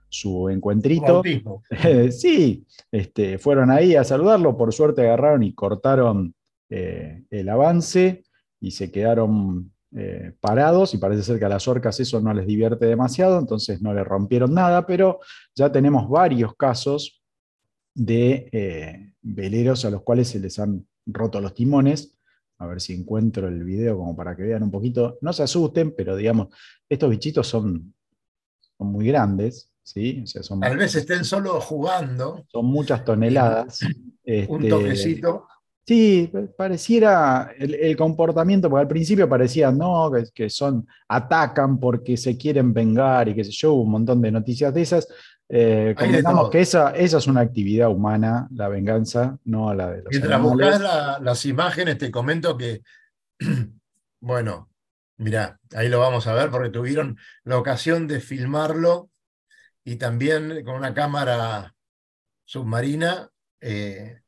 [0.10, 1.22] su encuentrito.
[2.12, 6.34] sí, este, fueron ahí a saludarlo, por suerte agarraron y cortaron
[6.70, 8.26] el avance
[8.60, 12.46] y se quedaron eh, parados y parece ser que a las orcas eso no les
[12.46, 15.22] divierte demasiado, entonces no le rompieron nada, pero
[15.56, 17.24] ya tenemos varios casos
[17.94, 22.17] de eh, veleros a los cuales se les han roto los timones.
[22.60, 25.18] A ver si encuentro el video como para que vean un poquito.
[25.22, 26.48] No se asusten, pero digamos,
[26.90, 27.94] estos bichitos son,
[28.78, 29.72] son muy grandes.
[29.84, 30.24] ¿sí?
[30.60, 32.46] Tal vez estén solo jugando.
[32.52, 33.82] Son muchas toneladas.
[33.84, 33.94] un
[34.26, 35.48] este, toquecito.
[35.88, 42.74] Sí, pareciera el, comportamiento, porque al principio parecía, no, que, son, atacan porque se quieren
[42.74, 45.08] vengar y que sé yo, un montón de noticias de esas.
[45.50, 45.96] Eh,
[46.52, 50.42] que esa, esa es una actividad humana, la venganza, no a la de los Mientras
[50.42, 52.82] buscas las imágenes, te comento que,
[54.20, 54.70] bueno,
[55.18, 59.10] mira, ahí lo vamos a ver porque tuvieron la ocasión de filmarlo
[59.86, 61.74] y también con una cámara
[62.44, 63.30] submarina.
[63.62, 64.22] Eh,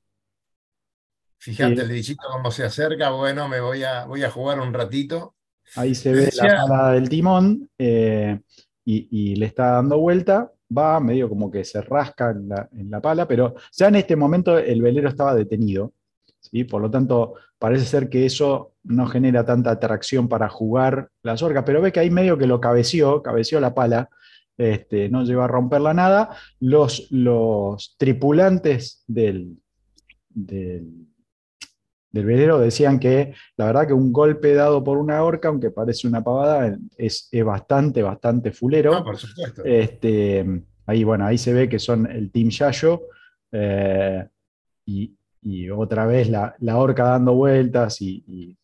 [1.41, 5.35] Fíjate el bichito cómo se acerca, bueno, me voy a, voy a jugar un ratito.
[5.75, 8.41] Ahí se ve la parada del timón eh,
[8.83, 13.55] y, le está dando vuelta, va medio como que se rasca en la, pala, pero
[13.71, 15.93] ya en este momento el velero estaba detenido,
[16.39, 16.63] ¿sí?
[16.63, 21.63] por lo tanto parece ser que eso no genera tanta atracción para jugar la orcas,
[21.65, 24.09] pero ve que ahí medio que lo cabeció, cabeció la pala,
[24.57, 26.35] este, no llegó a romperla nada.
[26.59, 29.57] Los, los tripulantes del,
[30.29, 31.08] del
[32.11, 36.07] del velero decían que la verdad que un golpe dado por una orca, aunque parece
[36.07, 38.95] una pavada, es, bastante, bastante fulero.
[38.95, 39.63] Ah, por supuesto.
[39.63, 43.03] Este, ahí, bueno, ahí se ve que son el Team Yayo
[43.51, 44.27] eh,
[44.85, 45.15] y,
[45.69, 48.55] otra vez la, la, orca dando vueltas y,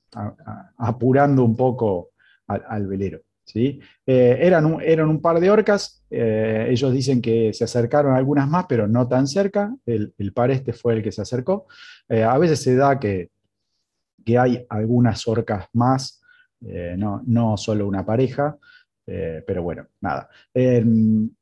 [0.78, 2.10] apurando un poco
[2.48, 3.22] al, velero.
[3.44, 3.80] ¿sí?
[4.06, 8.48] Eh, eran, un, eran, un, par de orcas, eh, ellos dicen que se acercaron algunas
[8.50, 11.68] más, pero no tan cerca, el, el par este fue el que se acercó.
[12.10, 13.30] a veces se da que
[14.26, 16.22] que hay algunas orcas más,
[16.66, 18.58] eh, no, no, solo una pareja,
[19.06, 20.30] eh, pero bueno, nada.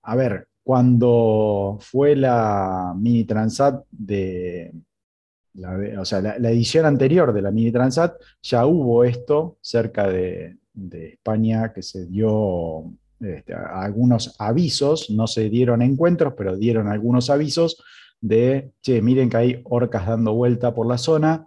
[0.02, 4.74] a ver, cuando fue la mini transat de,
[5.54, 10.58] la, o sea, la, edición anterior de la Mini Transat ya hubo esto cerca de,
[10.92, 17.84] España que se dio este, algunos avisos, no se dieron encuentros, pero dieron algunos avisos
[18.20, 21.46] de, che, miren que hay orcas dando vuelta por la zona.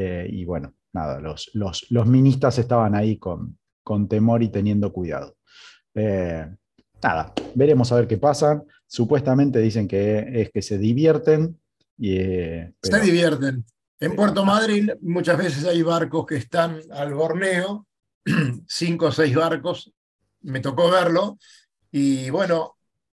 [0.00, 5.36] Eh, y bueno, nada, los, los, ministas estaban ahí con, con temor y teniendo cuidado.
[5.92, 6.46] Eh,
[7.02, 8.62] nada, veremos a ver qué pasa.
[8.86, 11.58] Supuestamente dicen que es que se divierten,
[12.00, 13.64] eh, Se divierten.
[13.98, 17.88] En Puerto Madryn muchas veces hay barcos que están al borneo,
[18.68, 19.92] cinco o seis barcos,
[20.42, 21.40] me tocó verlo,
[21.90, 22.76] y bueno,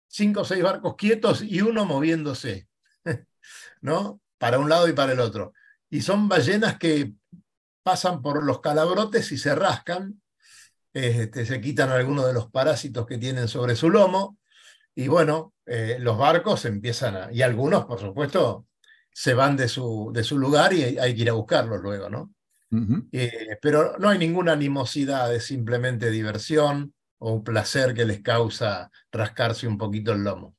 [0.07, 2.69] cinco o seis barcos quietos y uno moviéndose,
[3.81, 4.21] ¿no?
[4.37, 5.51] Para un lado y para el otro.
[5.89, 7.13] Y son ballenas que
[7.83, 10.21] pasan por los calabrotes y se rascan,
[10.93, 14.37] este, se quitan algunos de los parásitos que tienen sobre su lomo,
[14.95, 18.67] y bueno, eh, los barcos empiezan a, y algunos, por supuesto,
[19.11, 22.33] se van de su, de su lugar y hay que ir a buscarlos luego, ¿no?
[23.11, 28.91] Eh, pero no hay ninguna animosidad, es simplemente diversión o un placer que les causa
[29.11, 30.55] rascarse un poquito el lomo.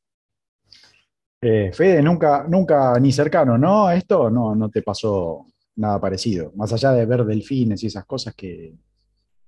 [1.43, 3.87] Eh, Fede, nunca, nunca ni cercano, ¿no?
[3.87, 8.05] A esto no, no te pasó nada parecido, más allá de ver delfines y esas
[8.05, 8.75] cosas que...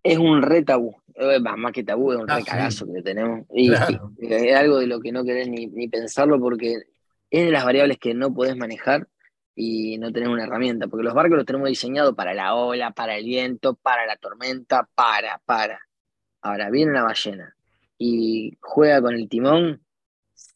[0.02, 3.46] Es un re tabú, eh, más que tabú, es un ah, re cagazo que tenemos.
[3.54, 6.82] Y, es algo de lo que no querés ni, ni pensarlo porque
[7.30, 9.06] es de las variables que no podés manejar
[9.54, 13.16] y no tenés una herramienta, porque los barcos los tenemos diseñados para la ola, para
[13.16, 15.80] el viento, para la tormenta, para, para.
[16.40, 17.54] Ahora, viene una ballena
[17.98, 19.82] y juega con el timón,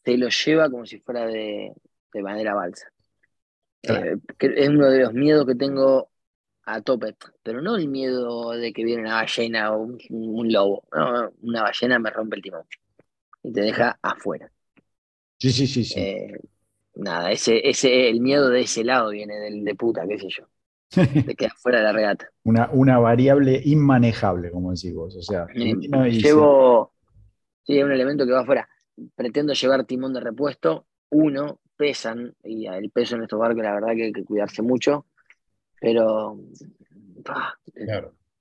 [0.07, 1.73] se lo lleva como si fuera de,
[2.13, 2.87] de madera balsa.
[3.83, 6.09] Eh, es uno de los miedos que tengo
[6.63, 10.85] a tope, pero no el miedo de que viene una ballena o un, lobo,
[11.41, 12.63] una ballena me rompe el timón
[13.43, 14.49] y te deja afuera.
[15.39, 15.99] Sí, sí, sí, sí.
[15.99, 16.39] Eh,
[16.95, 20.45] nada, ese, ese, el miedo de ese lado viene del de puta, qué sé yo.
[21.25, 22.29] Te queda fuera de la regata.
[22.45, 25.17] Una, una variable inmanejable, como decís vos.
[25.17, 26.93] O sea, llevo.
[27.65, 28.69] Sí, un elemento que va afuera.
[29.15, 30.85] Pretendo llevar timón de repuesto.
[31.09, 35.05] Uno, pesan, y el peso en estos barcos, la verdad que hay que cuidarse mucho.
[35.79, 36.39] Pero.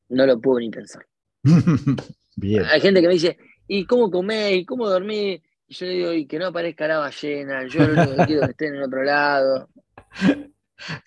[0.09, 1.07] No lo puedo ni pensar.
[2.37, 2.65] Bien.
[2.65, 4.57] Hay gente que me dice, ¿y cómo comés?
[4.57, 5.41] ¿Y cómo dormís?
[5.69, 8.51] Y yo digo, y que no aparezca la ballena, yo lo único que quiero que
[8.53, 9.69] estén en otro lado.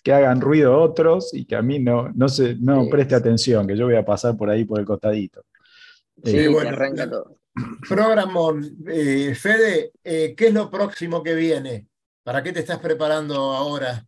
[0.04, 3.78] Que hagan ruido otros y que a mí no, no, se, no preste atención, que
[3.78, 5.46] yo voy a pasar por ahí por el costadito.
[6.24, 7.36] Sí, bueno, arranca todo.
[7.88, 11.88] Programón, eh, Fede, eh, ¿qué es lo próximo que viene?
[12.24, 14.06] ¿Para qué te estás preparando ahora?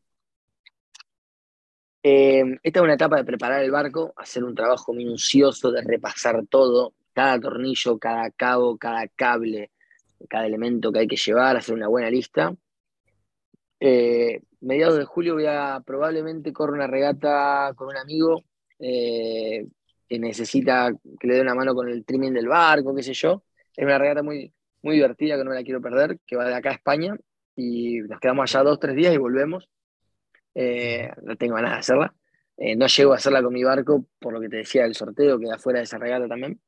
[2.04, 6.46] Eh, esta es una etapa de preparar el barco, hacer un trabajo minucioso de repasar
[6.48, 9.72] todo, cada tornillo, cada cabo, cada cable,
[10.30, 12.56] cada elemento que hay que llevar, hacer una buena lista.
[13.80, 18.44] Eh, mediados de julio voy a probablemente correr una regata con un amigo
[20.12, 23.46] que necesita que le dé una mano con el trimming del barco, qué sé yo.
[23.74, 26.54] Es una regata muy, muy divertida que no me la quiero perder, que va de
[26.54, 27.16] acá a España
[27.56, 29.70] y nos quedamos allá dos, tres días y volvemos.
[30.54, 32.14] Eh, no tengo ganas de hacerla.
[32.76, 35.48] no llego a hacerla con mi barco, por lo que te decía del sorteo, que
[35.48, 36.60] da fuera de esa regata también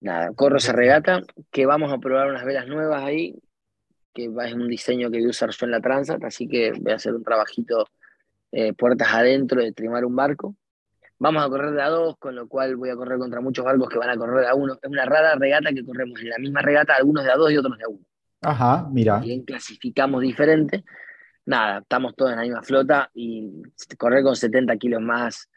[0.00, 3.34] nada, corro esa regata, que vamos a probar unas velas nuevas ahí,
[4.14, 6.92] que es un diseño que voy a usar yo en la Transat, así que voy
[6.92, 7.86] a hacer un trabajito
[8.52, 10.56] eh, puertas adentro de trimar un barco.
[11.18, 13.88] Vamos a correr de a dos, con lo cual voy a correr contra muchos barcos
[13.88, 14.78] que van a correr de a uno.
[14.80, 17.58] Es una rara regata que corremos en la misma regata, algunos de a dos y
[17.58, 18.04] otros de a uno.
[18.42, 19.18] Ajá, mira.
[19.18, 20.84] Bien clasificamos diferente.
[21.44, 23.62] Nada, estamos todos en la misma flota y
[23.98, 25.50] correr con 70 kilos más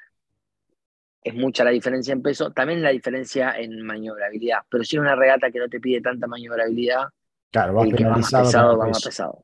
[1.23, 4.59] es mucha la diferencia en peso, también la diferencia en maniobrabilidad.
[4.69, 7.05] Pero si es una regata que no te pide tanta maniobrabilidad,
[7.51, 9.43] claro, va que va más pesado, va más pesado.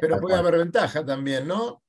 [0.00, 1.82] Pero puede haber ventaja también, ¿no?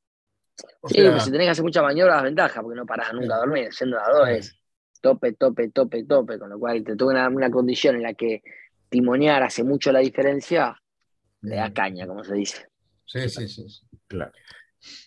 [0.86, 3.40] Sí, pues si tenés que hacer mucha maniobra, das ventaja, porque no parás nunca a
[3.40, 3.74] dormir.
[3.74, 4.60] Siendo a dos es
[5.02, 8.42] tope, tope, tope, tope, con lo cual te toca una, condición en la que
[8.90, 10.76] timonear hace mucho la diferencia,
[11.42, 12.68] le da caña, como se dice.
[13.06, 13.66] Sí, sí, sí.
[14.08, 14.32] Claro.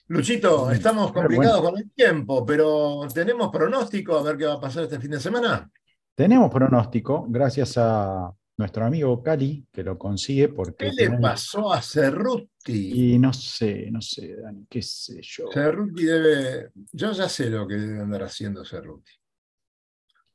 [0.09, 4.85] Luchito, estamos complicados con el tiempo, pero ¿tenemos pronóstico a ver qué va a pasar
[4.85, 5.71] este fin de semana?
[6.15, 10.91] Tenemos pronóstico, gracias a nuestro amigo Cali, que lo consigue porque...
[10.91, 12.52] ¿Qué le pasó a Cerruti?
[12.67, 15.47] Y no sé, no sé, Dani, qué sé yo.
[15.53, 16.71] Cerruti debe...
[16.93, 19.13] Yo ya sé lo que debe andar haciendo Cerruti.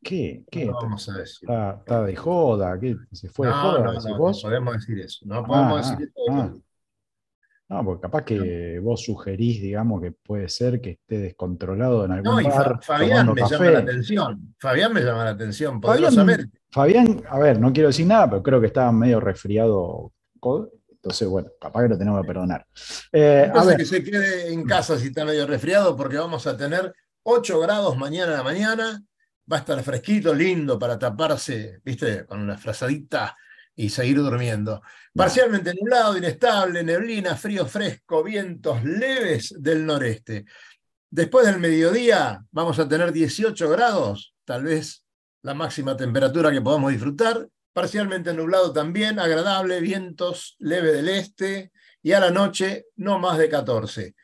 [0.03, 0.43] ¿Qué?
[0.49, 0.65] ¿Qué?
[0.65, 1.49] No vamos a decir.
[1.49, 2.95] Está, de joda, ¿qué?
[3.11, 3.79] ¿Se fue de joda?
[3.79, 5.25] No, no, no podemos decir eso.
[5.25, 6.31] No podemos ah, decir eso.
[6.31, 6.53] Ah.
[7.69, 12.41] No, porque capaz que vos sugerís, digamos, que puede ser que esté descontrolado en algún
[12.43, 12.79] no, bar.
[12.81, 14.55] Fabián me llama la atención.
[14.57, 16.59] Fabián me llama la atención, poderosamente.
[16.71, 20.13] Fabián, a ver, no quiero decir nada, pero creo que estaba medio resfriado.
[21.07, 22.67] Entonces, bueno, capaz que lo tenemos que perdonar.
[23.13, 26.57] Eh, a ver, que se quede en casa si está medio resfriado, porque vamos a
[26.57, 26.93] tener
[27.23, 29.01] 8 grados mañana a la mañana.
[29.49, 33.37] Va a estar fresquito, lindo para taparse, viste, con una frazadita
[33.73, 34.81] y seguir durmiendo.
[35.15, 40.43] Parcialmente nublado, inestable, neblina, frío fresco, vientos leves del noreste.
[41.09, 45.05] Después del mediodía vamos a tener 18 grados, tal vez
[45.41, 47.47] la máxima temperatura que podamos disfrutar.
[47.77, 51.71] Parcialmente nublado también, agradable, vientos leve del este
[52.01, 54.15] y a la noche no más de 14.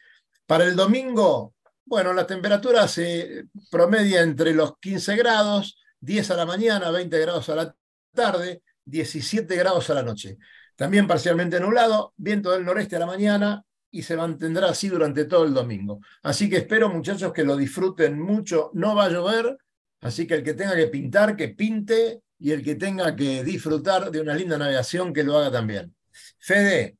[0.48, 1.54] Para el domingo,
[1.86, 7.48] bueno, la temperatura se promedia entre los 15 grados, 10 a la mañana, 20 grados
[7.50, 7.76] a la
[8.12, 10.40] tarde, 17 grados a la noche.
[10.76, 15.46] También parcialmente nublado, viento del noreste a la mañana y se mantendrá así durante todo
[15.46, 16.00] el domingo.
[16.24, 18.72] Así que espero, muchachos, que lo disfruten mucho.
[18.74, 19.60] No va a llover,
[20.02, 24.12] así que el que tenga que pintar, que pinte, y el que tenga que disfrutar
[24.12, 25.96] de una linda navegación, que lo haga también.
[26.40, 26.98] Fede,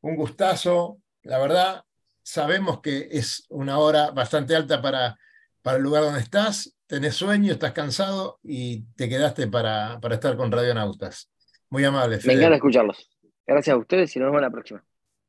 [0.00, 1.84] un gustazo, la verdad,
[2.22, 5.18] sabemos que es una hora bastante alta para,
[5.62, 10.36] para el lugar donde estás, tenés sueño, estás cansado y te quedaste para, para estar
[10.36, 11.30] con Radionautas.
[11.70, 12.34] Muy amable, Me Fede.
[12.34, 13.10] encanta escucharlos.
[13.46, 14.84] Gracias a ustedes y nos vemos la próxima.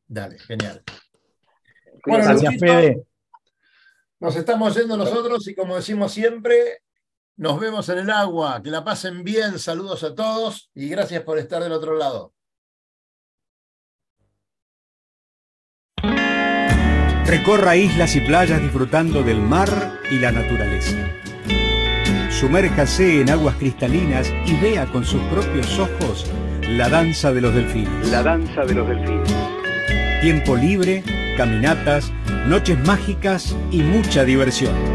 [0.07, 0.83] Dale, genial.
[2.05, 3.03] Bueno, gracias, Fede.
[4.19, 6.81] Nos estamos yendo nosotros y como decimos siempre,
[7.38, 8.61] nos vemos en el agua.
[8.63, 9.59] Que la pasen bien.
[9.59, 12.33] Saludos a todos y gracias por estar del otro lado.
[17.25, 19.69] Recorra islas y playas disfrutando del mar
[20.11, 20.95] y la naturaleza.
[22.29, 26.25] Sumérjase en aguas cristalinas y vea con sus propios ojos
[26.61, 28.09] la danza de los delfines.
[28.09, 29.33] La danza de los delfines.
[30.21, 31.03] Tiempo libre,
[31.36, 32.11] caminatas,
[32.47, 34.94] noches mágicas y mucha diversión.